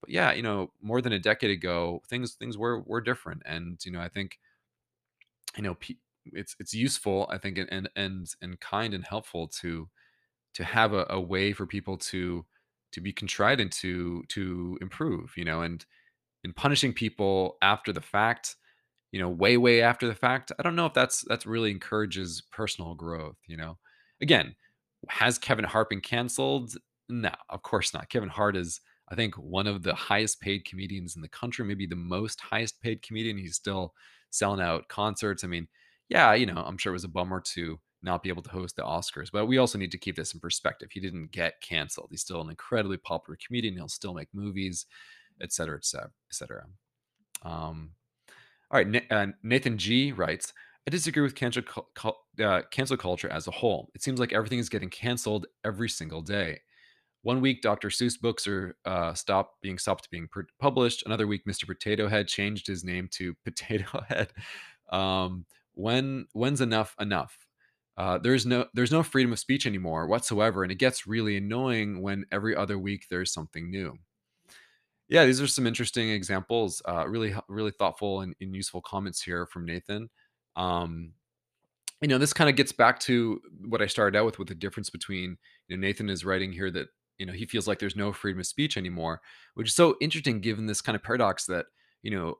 [0.02, 3.80] But yeah, you know, more than a decade ago, things things were were different, and
[3.86, 4.38] you know, I think
[5.56, 5.76] you know,
[6.26, 9.88] it's it's useful, I think, and and and, kind and helpful to
[10.54, 12.46] to have a, a way for people to
[12.92, 15.84] to be contrite and to to improve, you know, and
[16.44, 18.56] in punishing people after the fact,
[19.12, 22.42] you know, way way after the fact, I don't know if that's that's really encourages
[22.52, 23.78] personal growth, you know.
[24.22, 24.56] Again,
[25.08, 26.76] has Kevin Hart been canceled?
[27.08, 28.10] No, of course not.
[28.10, 28.80] Kevin Hart is
[29.12, 32.80] I think one of the highest paid comedians in the country, maybe the most highest
[32.80, 33.36] paid comedian.
[33.36, 33.92] He's still
[34.30, 35.44] selling out concerts.
[35.44, 35.68] I mean,
[36.08, 38.74] yeah, you know, I'm sure it was a bummer to not be able to host
[38.74, 40.88] the Oscars, but we also need to keep this in perspective.
[40.90, 42.08] He didn't get canceled.
[42.10, 43.74] He's still an incredibly popular comedian.
[43.74, 44.86] He'll still make movies,
[45.40, 46.64] et cetera, et cetera, et cetera.
[47.42, 47.90] Um,
[48.70, 50.54] all right, uh, Nathan G writes,
[50.86, 51.62] I disagree with cancel,
[52.42, 53.90] uh, cancel culture as a whole.
[53.94, 56.62] It seems like everything is getting canceled every single day.
[57.22, 57.88] One week, Dr.
[57.88, 60.28] Seuss books are uh, stopped being stopped being
[60.60, 61.04] published.
[61.06, 61.66] Another week, Mr.
[61.66, 64.32] Potato Head changed his name to Potato Head.
[64.90, 67.36] Um, when when's enough enough?
[67.96, 72.00] uh, there's no there's no freedom of speech anymore whatsoever, and it gets really annoying
[72.00, 73.96] when every other week there's something new.
[75.08, 76.80] Yeah, these are some interesting examples.
[76.88, 80.08] Uh, really, really thoughtful and, and useful comments here from Nathan.
[80.56, 81.12] Um,
[82.00, 84.54] you know, this kind of gets back to what I started out with, with the
[84.54, 85.36] difference between
[85.68, 86.88] you know Nathan is writing here that
[87.22, 89.20] you know he feels like there's no freedom of speech anymore,
[89.54, 91.66] which is so interesting given this kind of paradox that
[92.02, 92.34] you know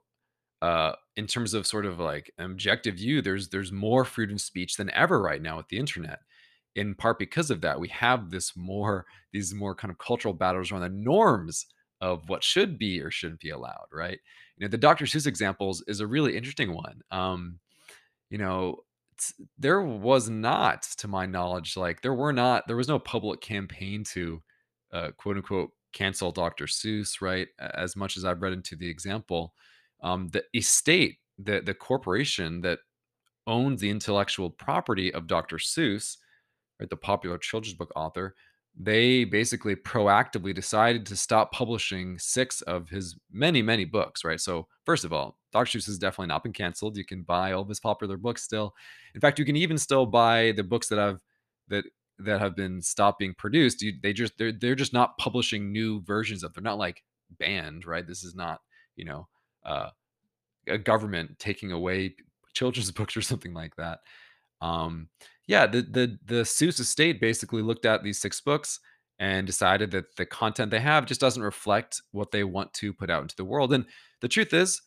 [0.60, 4.76] uh, in terms of sort of like objective view, there's there's more freedom of speech
[4.76, 6.18] than ever right now with the internet.
[6.74, 10.72] In part because of that, we have this more these more kind of cultural battles
[10.72, 11.66] around the norms
[12.00, 14.18] of what should be or shouldn't be allowed, right?
[14.56, 15.04] You know, the Dr.
[15.04, 17.02] Seuss examples is a really interesting one.
[17.12, 17.60] Um,
[18.30, 18.78] you know,
[19.56, 24.02] there was not, to my knowledge, like there were not, there was no public campaign
[24.12, 24.42] to
[24.92, 26.66] uh, quote unquote cancel Dr.
[26.66, 27.48] Seuss, right?
[27.58, 29.54] As much as I've read into the example,
[30.02, 32.80] um, the estate, the the corporation that
[33.46, 35.56] owns the intellectual property of Dr.
[35.56, 36.16] Seuss,
[36.80, 38.34] right, the popular children's book author,
[38.78, 44.40] they basically proactively decided to stop publishing six of his many, many books, right?
[44.40, 45.78] So, first of all, Dr.
[45.78, 46.96] Seuss has definitely not been canceled.
[46.96, 48.74] You can buy all of his popular books still.
[49.14, 51.18] In fact, you can even still buy the books that I've
[51.68, 51.84] that
[52.24, 53.82] that have been stopped being produced.
[53.82, 56.54] You, they just they're they're just not publishing new versions of.
[56.54, 57.02] They're not like
[57.38, 58.06] banned, right?
[58.06, 58.60] This is not
[58.96, 59.28] you know
[59.64, 59.90] uh,
[60.68, 62.14] a government taking away
[62.54, 64.00] children's books or something like that.
[64.60, 65.08] Um,
[65.46, 68.80] yeah, the the the Seuss estate basically looked at these six books
[69.18, 73.10] and decided that the content they have just doesn't reflect what they want to put
[73.10, 73.72] out into the world.
[73.72, 73.84] And
[74.20, 74.82] the truth is,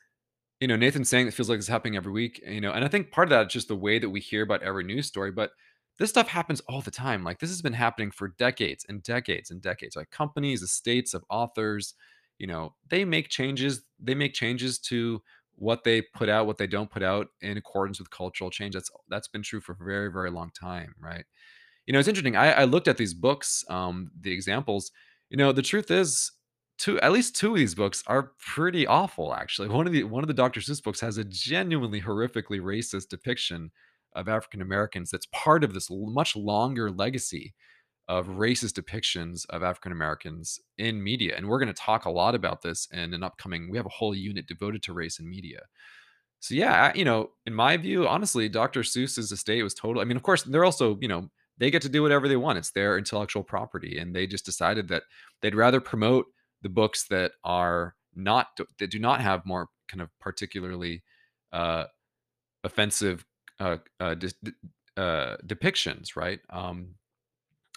[0.60, 2.88] you know, Nathan's saying it feels like it's happening every week, you know, and I
[2.88, 5.32] think part of that is just the way that we hear about every news story,
[5.32, 5.52] but
[5.98, 7.24] this stuff happens all the time.
[7.24, 9.96] Like this has been happening for decades and decades and decades.
[9.96, 11.94] Like companies, estates of authors,
[12.38, 15.22] you know, they make changes, they make changes to
[15.56, 18.74] what they put out, what they don't put out in accordance with cultural change.
[18.74, 21.24] That's that's been true for a very, very long time, right?
[21.86, 22.36] You know, it's interesting.
[22.36, 24.92] I, I looked at these books, um, the examples.
[25.30, 26.32] You know, the truth is,
[26.78, 29.34] two at least two of these books are pretty awful.
[29.34, 30.60] Actually, one of the one of the Dr.
[30.60, 33.72] Seuss books has a genuinely horrifically racist depiction
[34.16, 35.12] of African Americans.
[35.12, 37.54] That's part of this much longer legacy
[38.08, 41.36] of racist depictions of African Americans in media.
[41.36, 43.70] And we're going to talk a lot about this in an upcoming.
[43.70, 45.62] We have a whole unit devoted to race in media.
[46.40, 48.82] So yeah, you know, in my view, honestly, Dr.
[48.82, 50.02] Seuss's estate was total.
[50.02, 52.58] I mean, of course, they're also, you know, they get to do whatever they want.
[52.58, 55.04] It's their intellectual property, and they just decided that
[55.42, 56.26] they'd rather promote
[56.62, 58.48] the books that are not
[58.80, 61.04] that do not have more kind of particularly
[61.54, 61.86] uh,
[62.64, 63.26] offensive
[63.60, 64.16] uh, uh,
[64.98, 66.40] uh, depictions, right?
[66.50, 66.96] Um,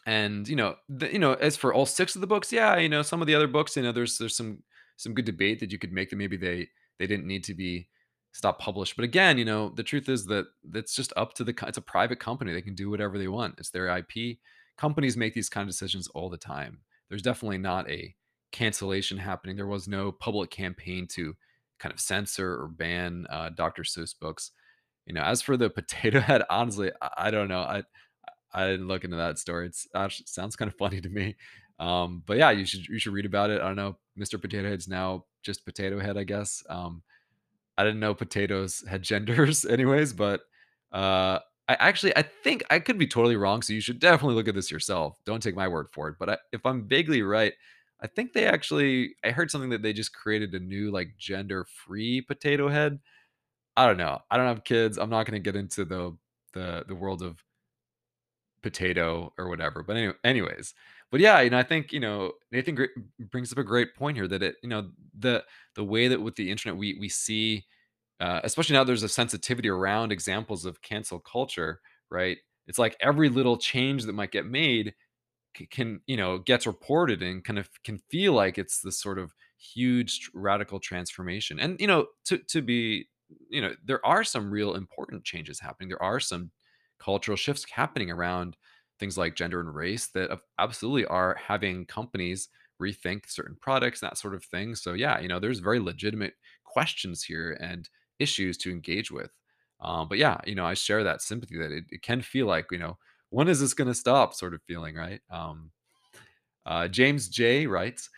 [0.06, 2.88] and you know, the, you know, as for all six of the books, yeah, you
[2.88, 4.62] know, some of the other books, you know, there's there's some
[4.96, 7.88] some good debate that you could make that maybe they they didn't need to be
[8.32, 8.96] stop published.
[8.96, 11.82] But again, you know, the truth is that that's just up to the it's a
[11.82, 12.52] private company.
[12.52, 13.56] They can do whatever they want.
[13.58, 14.38] It's their IP.
[14.76, 16.78] Companies make these kind of decisions all the time.
[17.08, 18.14] There's definitely not a
[18.52, 19.56] cancellation happening.
[19.56, 21.34] There was no public campaign to
[21.78, 23.82] kind of censor or ban uh, Dr.
[23.82, 24.52] Seuss books.
[25.08, 27.60] You know, as for the potato head, honestly, I, I don't know.
[27.62, 27.82] I
[28.52, 29.66] I didn't look into that story.
[29.66, 31.36] It's actually sounds kind of funny to me.
[31.80, 33.60] Um, but yeah, you should you should read about it.
[33.60, 33.98] I don't know.
[34.18, 34.38] Mr.
[34.38, 36.62] Potato Head's now just Potato Head, I guess.
[36.68, 37.02] Um,
[37.78, 40.12] I didn't know potatoes had genders, anyways.
[40.12, 40.42] But
[40.92, 43.62] uh, I actually I think I could be totally wrong.
[43.62, 45.16] So you should definitely look at this yourself.
[45.24, 46.16] Don't take my word for it.
[46.18, 47.54] But I, if I'm vaguely right,
[48.00, 51.64] I think they actually I heard something that they just created a new like gender
[51.64, 52.98] free potato head.
[53.82, 54.20] I don't know.
[54.30, 54.98] I don't have kids.
[54.98, 56.16] I'm not going to get into the
[56.54, 57.42] the the world of
[58.62, 59.82] potato or whatever.
[59.82, 60.74] But anyway, anyways,
[61.10, 62.84] but yeah, you know, I think you know Nathan gr-
[63.30, 66.36] brings up a great point here that it, you know, the the way that with
[66.36, 67.64] the internet we we see,
[68.20, 72.38] uh, especially now there's a sensitivity around examples of cancel culture, right?
[72.66, 74.94] It's like every little change that might get made
[75.56, 79.18] c- can you know gets reported and kind of can feel like it's this sort
[79.18, 83.08] of huge radical transformation and you know to to be
[83.50, 85.88] you know there are some real important changes happening.
[85.88, 86.50] There are some
[86.98, 88.56] cultural shifts happening around
[88.98, 92.48] things like gender and race that absolutely are having companies
[92.82, 94.74] rethink certain products that sort of thing.
[94.74, 99.30] So yeah you know there's very legitimate questions here and issues to engage with.
[99.80, 102.66] Um, but yeah you know i share that sympathy that it, it can feel like
[102.72, 102.98] you know
[103.30, 104.34] when is this going to stop?
[104.34, 105.20] sort of feeling right?
[105.30, 105.70] Um,
[106.66, 108.10] uh, james j writes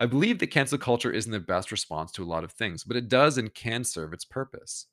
[0.00, 2.96] i believe that cancel culture isn't the best response to a lot of things but
[2.96, 4.86] it does and can serve its purpose.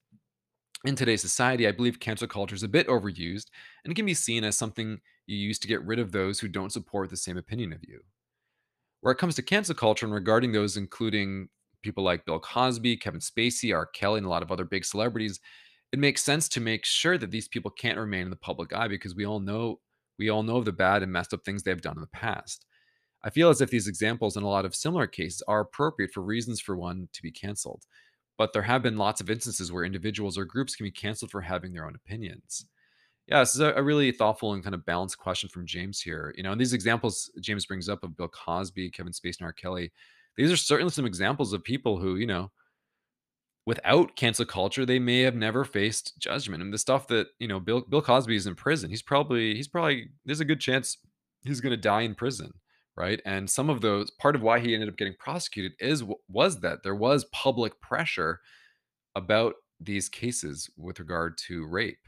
[0.84, 3.48] In today's society i believe cancel culture is a bit overused
[3.84, 6.72] and can be seen as something you use to get rid of those who don't
[6.72, 8.02] support the same opinion of you.
[9.02, 11.50] Where it comes to cancel culture and regarding those including
[11.82, 13.86] people like bill cosby kevin spacey r.
[13.86, 15.40] Kelly and a lot of other big celebrities
[15.92, 18.88] it makes sense to make sure that these people can't remain in the public eye
[18.88, 19.80] because we all know
[20.18, 22.66] we all know of the bad and messed up things they've done in the past.
[23.26, 26.22] I feel as if these examples and a lot of similar cases are appropriate for
[26.22, 27.84] reasons for one to be canceled.
[28.38, 31.42] But there have been lots of instances where individuals or groups can be canceled for
[31.42, 32.66] having their own opinions.
[33.28, 36.34] Yeah, this is a, really thoughtful and kind of balanced question from James here.
[36.38, 39.54] You know, and these examples James brings up of Bill Cosby, Kevin Spacey, and R.
[39.54, 39.92] Kelly,
[40.38, 42.52] these are certainly some examples of people who, you know,
[43.66, 46.62] without cancel culture, they may have never faced judgment.
[46.62, 48.90] And the stuff that, you know, Bill Bill Cosby is in prison.
[48.90, 50.98] He's probably he's probably there's a good chance
[51.44, 52.54] he's going to die in prison,
[52.98, 53.22] right?
[53.26, 56.84] And some of those part of why he ended up getting prosecuted is was that
[56.84, 58.40] there was public pressure
[59.16, 62.00] about these cases with regard to rape.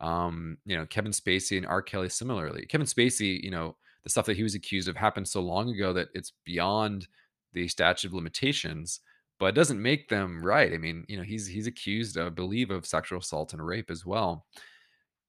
[0.00, 1.80] Um, you know, Kevin Spacey and R.
[1.80, 2.66] Kelly similarly.
[2.66, 5.92] Kevin Spacey, you know, the stuff that he was accused of happened so long ago
[5.92, 7.08] that it's beyond
[7.54, 9.00] the statute of limitations,
[9.38, 10.72] but it doesn't make them right.
[10.72, 14.04] I mean, you know, he's he's accused, I believe, of sexual assault and rape as
[14.04, 14.46] well.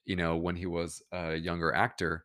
[0.06, 2.24] You know, when he was a younger actor,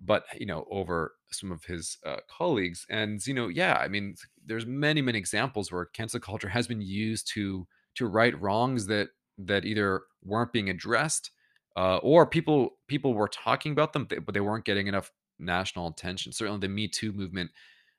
[0.00, 4.14] but you know, over some of his uh, colleagues, and you know, yeah, I mean,
[4.44, 7.66] there's many many examples where cancel culture has been used to
[7.96, 9.08] to right wrongs that
[9.38, 11.30] that either weren't being addressed
[11.76, 16.32] uh, or people people were talking about them, but they weren't getting enough national attention.
[16.32, 17.50] Certainly, the Me Too movement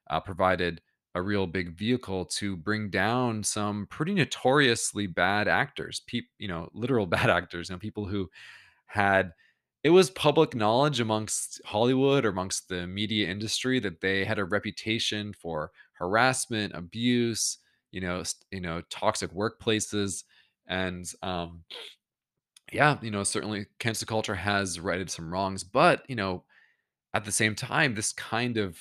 [0.09, 0.81] uh, provided
[1.15, 6.69] a real big vehicle to bring down some pretty notoriously bad actors, peop, you know,
[6.73, 8.29] literal bad actors, you know, people who
[8.87, 9.31] had
[9.87, 14.43] it was public knowledge amongst Hollywood or amongst the media industry that they had a
[14.43, 17.59] reputation for harassment, abuse,
[17.91, 18.21] you know,
[18.51, 20.25] you know, toxic workplaces,
[20.67, 21.63] and um,
[22.73, 26.43] yeah, you know, certainly cancel culture has righted some wrongs, but you know,
[27.13, 28.79] at the same time, this kind of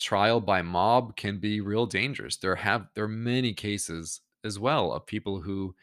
[0.00, 2.38] trial by mob can be real dangerous.
[2.38, 5.74] There have there are many cases as well of people who,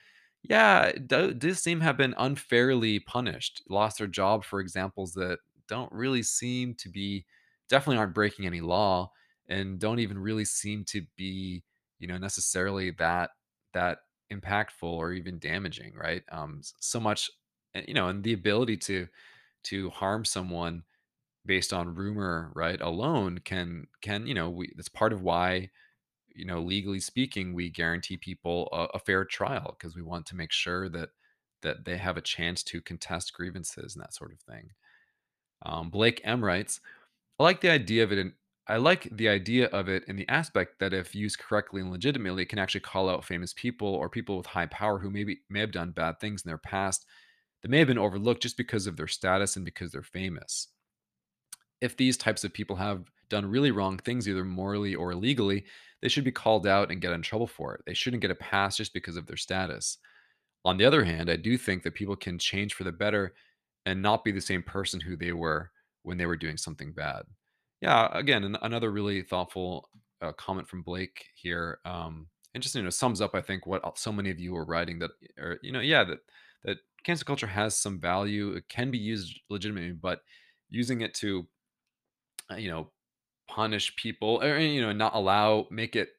[0.43, 6.23] yeah, do, seem have been unfairly punished, lost their job for examples that don't really
[6.23, 7.25] seem to be
[7.67, 9.11] definitely aren't breaking any law
[9.47, 11.63] and don't even really seem to be,
[11.99, 13.31] you know, necessarily that
[13.73, 13.99] that
[14.31, 16.23] impactful or even damaging, right?
[16.31, 17.29] Um, so much,
[17.73, 19.07] and, you know, and the ability to
[19.63, 20.83] to harm someone
[21.45, 25.69] based on rumor, right, alone can can, you know, we that's part of why,
[26.35, 30.35] you know, legally speaking, we guarantee people a, a fair trial because we want to
[30.35, 31.09] make sure that
[31.61, 34.69] that they have a chance to contest grievances and that sort of thing.
[35.65, 36.79] Um, Blake M writes,
[37.37, 38.33] I like the idea of it in
[38.67, 42.43] I like the idea of it in the aspect that if used correctly and legitimately,
[42.43, 45.59] it can actually call out famous people or people with high power who maybe may
[45.59, 47.05] have done bad things in their past
[47.61, 50.67] that may have been overlooked just because of their status and because they're famous
[51.81, 55.65] if these types of people have done really wrong things, either morally or illegally,
[56.01, 57.81] they should be called out and get in trouble for it.
[57.85, 59.97] They shouldn't get a pass just because of their status.
[60.65, 63.35] On the other hand, I do think that people can change for the better
[63.85, 65.71] and not be the same person who they were
[66.03, 67.23] when they were doing something bad.
[67.81, 69.89] Yeah, again, an- another really thoughtful
[70.21, 73.97] uh, comment from Blake here, um, and just you know sums up, I think, what
[73.97, 76.19] so many of you are writing that, or you know, yeah, that
[76.65, 78.51] that cancel culture has some value.
[78.53, 80.23] It can be used legitimately, but
[80.69, 81.47] using it to
[82.51, 82.91] uh, you know,
[83.49, 86.09] punish people or, you know, not allow make it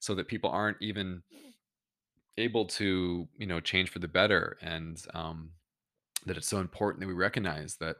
[0.00, 1.22] so that people aren't even
[2.36, 5.52] able to, you know, change for the better and um
[6.26, 7.96] that it's so important that we recognize that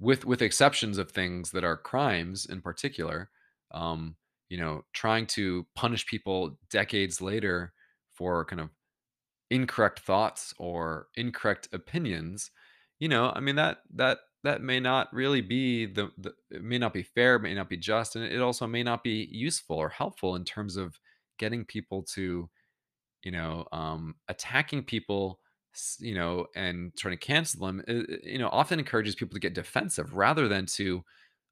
[0.00, 3.30] with with exceptions of things that are crimes in particular,
[3.72, 4.16] um,
[4.50, 7.74] you know, trying to punish people decades later
[8.12, 8.70] for kind of
[9.50, 12.50] incorrect thoughts or incorrect opinions,
[12.98, 16.78] you know, I mean that that that may not really be the, the it may
[16.78, 19.76] not be fair, it may not be just, and it also may not be useful
[19.76, 20.98] or helpful in terms of
[21.38, 22.48] getting people to,
[23.24, 25.40] you know, um, attacking people,
[25.98, 27.82] you know, and trying to cancel them.
[27.88, 31.02] uh, uh, You know, often encourages people to get defensive rather than to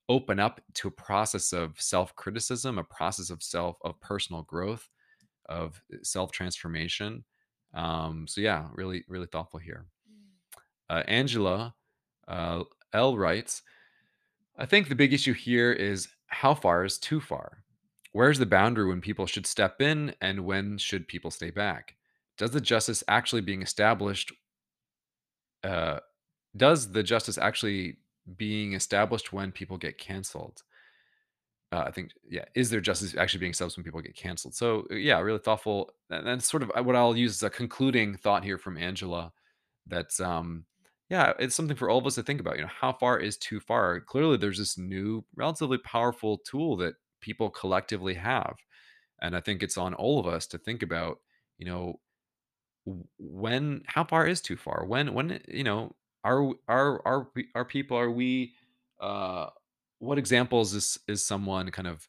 [0.09, 4.89] open up to a process of self criticism, a process of self of personal growth,
[5.47, 7.25] of self transformation.
[7.75, 9.87] Um, so yeah, really, really thoughtful here.
[10.91, 11.75] Uh, Angela
[12.29, 13.63] uh, L writes,
[14.59, 17.65] I think the big issue here is how far is too far?
[18.13, 21.97] Where's the boundary when people should step in and when should people stay back?
[22.37, 24.33] Does the justice actually being established?
[25.65, 26.01] Uh,
[26.57, 27.97] does the justice actually
[28.37, 30.63] being established when people get canceled?
[31.73, 34.55] Uh, I think, yeah, is there justice actually being established when people get canceled?
[34.55, 35.91] So, uh, yeah, really thoughtful.
[36.11, 39.33] And that's sort of uh, what I'll use as a concluding thought here from Angela
[39.87, 40.65] that's um
[41.13, 43.39] yeah it's something for all of us to think about you know how far is
[43.39, 48.57] too far clearly there's this new relatively powerful tool that people collectively have
[49.23, 51.21] and i think it's on all of us to think about
[51.59, 52.01] you know
[53.19, 54.85] when how far is too far?
[54.87, 55.95] When when you know
[56.25, 58.55] are are are are people are we
[59.01, 59.51] uh
[60.01, 62.09] what examples is is someone kind of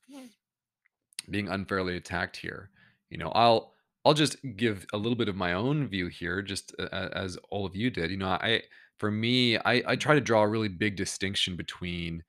[1.30, 2.70] being unfairly attacked here.
[3.10, 3.74] You know, I'll
[4.06, 7.66] I'll just give a little bit of my own view here, just a- as all
[7.66, 8.12] of you did.
[8.12, 8.64] You know, I
[9.04, 12.24] for me, I, I try to draw a really big distinction between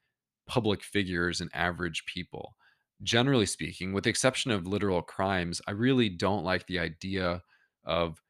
[0.48, 2.56] public figures and average people.
[3.04, 7.40] Generally speaking, with the exception of literal crimes, I really don't like the idea
[7.84, 8.20] of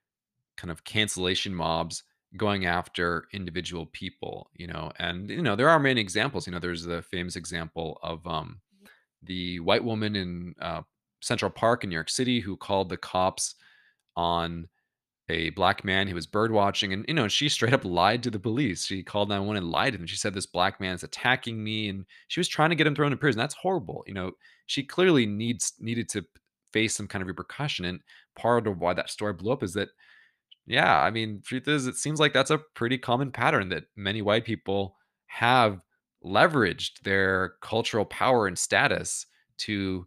[0.58, 2.02] kind of cancellation mobs
[2.36, 4.50] going after individual people.
[4.52, 6.46] You know, and you know there are many examples.
[6.46, 8.60] You know, there's the famous example of um,
[9.22, 10.82] the white woman in uh,
[11.22, 13.54] Central Park in New York City who called the cops
[14.16, 14.68] on
[15.28, 18.30] a black man who was bird watching and you know she straight up lied to
[18.30, 18.84] the police.
[18.84, 20.06] She called 911 and lied to them.
[20.06, 22.94] She said this black man is attacking me and she was trying to get him
[22.94, 23.38] thrown in prison.
[23.38, 24.32] That's horrible you know.
[24.66, 26.24] She clearly needs needed to
[26.72, 28.00] face some kind of repercussion and
[28.36, 29.88] part of why that story blew up is that
[30.66, 34.22] yeah, I mean, truth is, it seems like that's a pretty common pattern that many
[34.22, 34.96] white people
[35.26, 35.80] have
[36.24, 39.26] leveraged their cultural power and status
[39.58, 40.06] to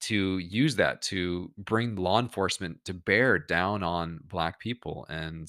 [0.00, 5.48] to use that to bring law enforcement to bear down on black people and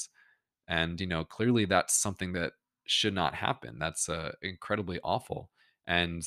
[0.68, 2.54] and, you know, clearly that's something that
[2.88, 3.78] should not happen.
[3.80, 5.52] That's, uh, incredibly awful
[5.88, 6.24] and,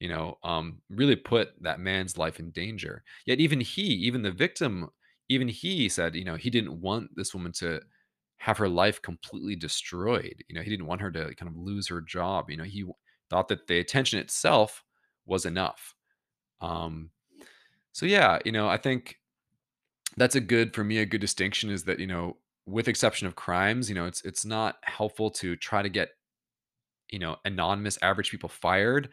[0.00, 3.04] you know, um, really put that man's life in danger.
[3.26, 4.90] Yet even he, even the victim,
[5.28, 7.80] even he said, you know, he didn't want this woman to
[8.38, 10.44] have her life completely destroyed.
[10.48, 12.50] You know, he didn't want her to kind of lose her job.
[12.50, 12.84] You know, he
[13.30, 14.84] thought that the attention itself
[15.24, 15.94] was enough.
[16.60, 17.10] Um,
[17.96, 19.18] so yeah, you know, I think
[20.18, 22.36] that's a good for me, a good distinction is that, you know,
[22.66, 26.10] with exception of crimes, you know, it's it's not helpful to try to get,
[27.08, 29.08] you know, anonymous average people fired.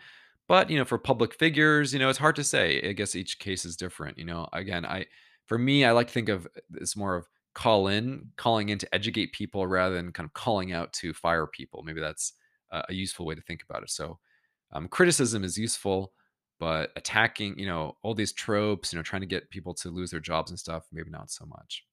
[0.49, 2.81] But, you know, for public figures, you know, it's hard to say.
[2.81, 4.49] I guess each case is different, you know.
[4.51, 5.05] Again, I
[5.45, 8.93] for me, I like to think of this more of call in, calling in to
[8.93, 11.83] educate people rather than kind of calling out to fire people.
[11.83, 12.33] Maybe that's
[12.69, 13.91] a, a useful way to think about it.
[13.91, 14.19] So,
[14.73, 16.11] um, criticism is useful,
[16.63, 20.11] but attacking, you know, all these tropes, you know, trying to get people to lose
[20.11, 21.83] their jobs and stuff, maybe not so much.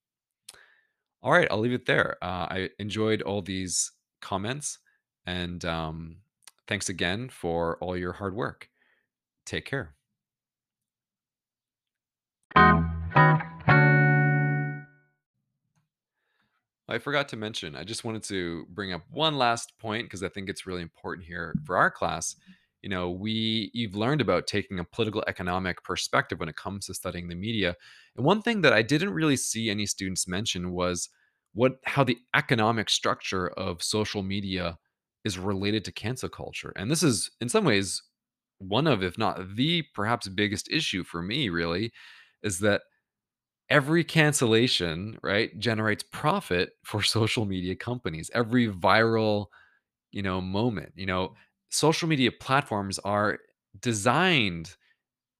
[1.24, 2.18] All right, I'll leave it there.
[2.22, 3.90] Uh, I enjoyed all these
[4.22, 4.78] comments,
[5.26, 6.18] and um,
[6.68, 8.68] thanks again for all your hard work.
[9.44, 9.96] Take care.
[16.94, 20.28] I forgot to mention, I just wanted to bring up one last point because I
[20.28, 22.36] think it's really important here for our class.
[22.82, 26.94] You know, we you've learned about taking a political economic perspective when it comes to
[26.94, 27.76] studying the media.
[28.16, 31.08] And one thing that I didn't really see any students mention was
[31.52, 34.78] what how the economic structure of social media
[35.24, 36.72] is related to cancel culture.
[36.76, 38.02] And this is in some ways
[38.58, 41.92] one of if not the perhaps biggest issue for me really
[42.42, 42.82] is that
[43.68, 48.30] every cancellation, right, generates profit for social media companies.
[48.34, 49.46] Every viral,
[50.12, 51.34] you know, moment, you know,
[51.70, 53.38] social media platforms are
[53.80, 54.76] designed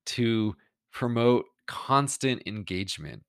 [0.07, 0.57] to
[0.93, 3.23] promote constant engagement.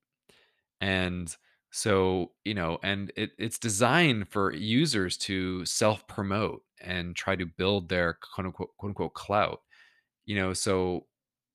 [0.79, 1.35] And
[1.71, 7.45] so, you know, and it, it's designed for users to self promote and try to
[7.45, 9.61] build their quote unquote, quote unquote clout.
[10.25, 11.05] You know, so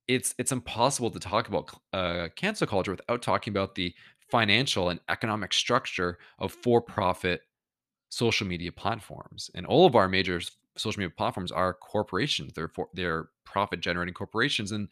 [0.09, 3.94] it's it's impossible to talk about uh, cancel culture without talking about the
[4.30, 7.42] financial and economic structure of for-profit
[8.09, 9.51] social media platforms.
[9.55, 10.40] And all of our major
[10.77, 12.53] social media platforms are corporations.
[12.55, 14.89] They're for they're profit-generating corporations, and,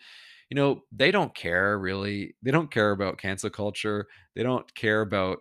[0.50, 2.36] you know, they don't care really.
[2.42, 4.06] They don't care about cancel culture.
[4.34, 5.38] They don't care about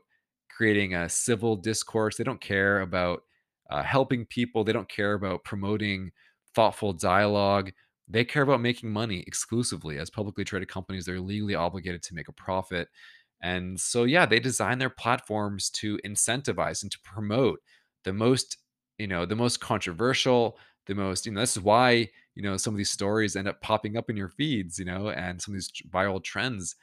[0.50, 2.18] creating a civil discourse.
[2.18, 3.24] They don't care about,
[3.70, 4.64] uh, helping people.
[4.64, 6.12] They don't care about promoting
[6.56, 7.72] thoughtful dialogue.
[8.08, 9.98] They care about making money exclusively.
[9.98, 12.89] As publicly traded companies, they're legally obligated to make a profit.
[13.41, 17.60] And so, yeah, they design their platforms to incentivize and to promote
[18.04, 18.58] the most,
[18.98, 22.74] you know, the most controversial, the most, you know, this is why, you know, some
[22.74, 25.58] of these stories end up popping up in your feeds, you know, and some of
[25.58, 26.76] these viral trends.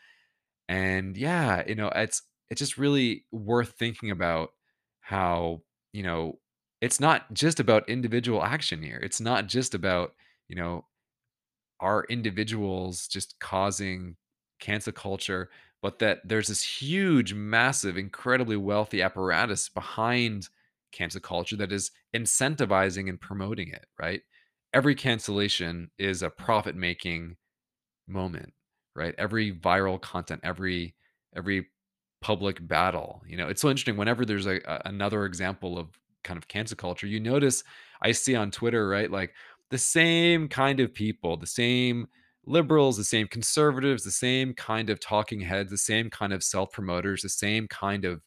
[0.69, 4.51] And yeah, you know, it's it's just really worth thinking about
[5.01, 6.39] how, you know,
[6.81, 8.99] it's not just about individual action here.
[9.03, 10.15] It's not just about,
[10.49, 10.87] you know,
[11.81, 14.17] are individuals just causing
[14.59, 15.51] cancel culture,
[15.83, 20.49] but that there's this huge, massive, incredibly wealthy apparatus behind
[20.93, 24.22] cancel culture that is incentivizing and promoting it, right?
[24.74, 27.36] Every cancellation is a profit making
[28.09, 28.53] moment,
[28.95, 29.14] right?
[29.18, 30.95] Every viral content, every
[31.36, 31.68] every
[32.20, 33.22] public battle.
[33.26, 35.88] You know, it's so interesting whenever there's a, a another example of
[36.24, 37.64] kind of cancel culture, you notice
[38.03, 39.11] I see on Twitter, right?
[39.11, 39.34] Like
[39.70, 42.09] the same kind of people, the same
[42.47, 46.72] liberals, the same conservatives, the same kind of talking heads, the same kind of self
[46.72, 48.22] promoters, the same kind of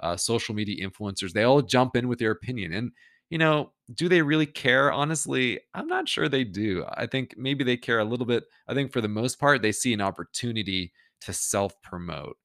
[0.00, 2.72] uh, social media influencers, they all jump in with their opinion.
[2.72, 2.92] And,
[3.30, 4.92] you know, do they really care?
[4.92, 6.84] Honestly, I'm not sure they do.
[6.92, 8.44] I think maybe they care a little bit.
[8.68, 10.92] I think for the most part, they see an opportunity
[11.22, 12.36] to self promote,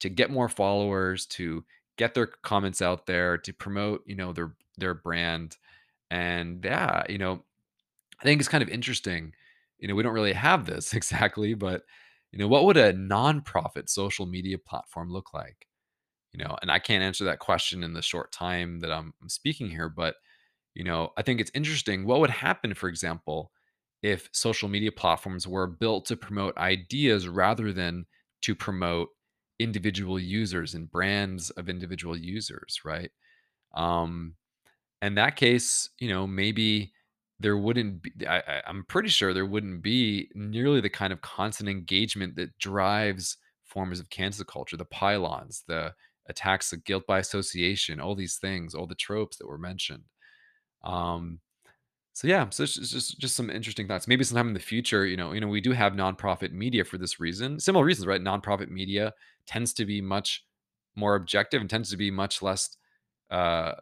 [0.00, 1.64] to get more followers, to
[1.96, 5.56] get their comments out there, to promote, you know, their their brand.
[6.10, 7.44] And yeah, you know,
[8.20, 9.32] I think it's kind of interesting.
[9.78, 11.82] You know, we don't really have this exactly, but
[12.32, 15.66] you know, what would a nonprofit social media platform look like?
[16.32, 19.68] You know, and I can't answer that question in the short time that I'm, speaking
[19.68, 20.14] here, but
[20.74, 22.06] you know, I think it's interesting.
[22.06, 23.50] What would happen, for example,
[24.02, 28.06] if social media platforms were built to promote ideas rather than
[28.42, 29.08] to promote
[29.58, 33.10] individual users and brands of individual users, right?
[33.74, 34.36] Um,
[35.02, 36.92] in that case, you know, maybe
[37.40, 41.68] there wouldn't be, I, I'm pretty sure there wouldn't be nearly the kind of constant
[41.68, 45.94] engagement that drives forms of cancel culture, the pile-ons, the
[46.30, 50.04] attacks of guilt by association, all these things, all the tropes that were mentioned.
[50.82, 51.40] Um,
[52.14, 54.08] so yeah, so it's just just some interesting thoughts.
[54.08, 56.98] Maybe sometime in the future, you know, you know, we do have nonprofit media for
[56.98, 57.60] this reason.
[57.60, 58.20] Similar reasons, right?
[58.20, 59.12] Nonprofit media
[59.46, 60.44] tends to be much
[60.96, 62.76] more objective and tends to be much less
[63.30, 63.72] uh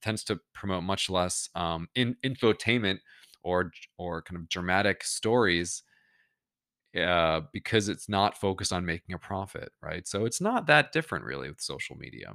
[0.00, 2.98] tends to promote much less um in infotainment
[3.42, 5.82] or or kind of dramatic stories
[6.96, 10.06] uh because it's not focused on making a profit, right?
[10.06, 12.32] So it's not that different really with social media.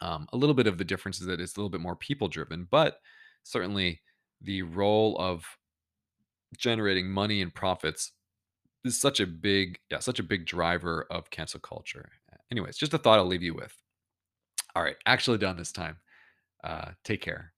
[0.00, 2.28] Um, a little bit of the difference is that it's a little bit more people
[2.28, 3.00] driven, but
[3.42, 4.00] certainly
[4.40, 5.44] the role of
[6.56, 8.12] generating money and profits
[8.84, 12.10] is such a big, yeah, such a big driver of cancel culture.
[12.50, 13.76] Anyways, just a thought I'll leave you with.
[14.74, 15.98] All right, actually done this time.
[16.64, 17.52] Uh, take care.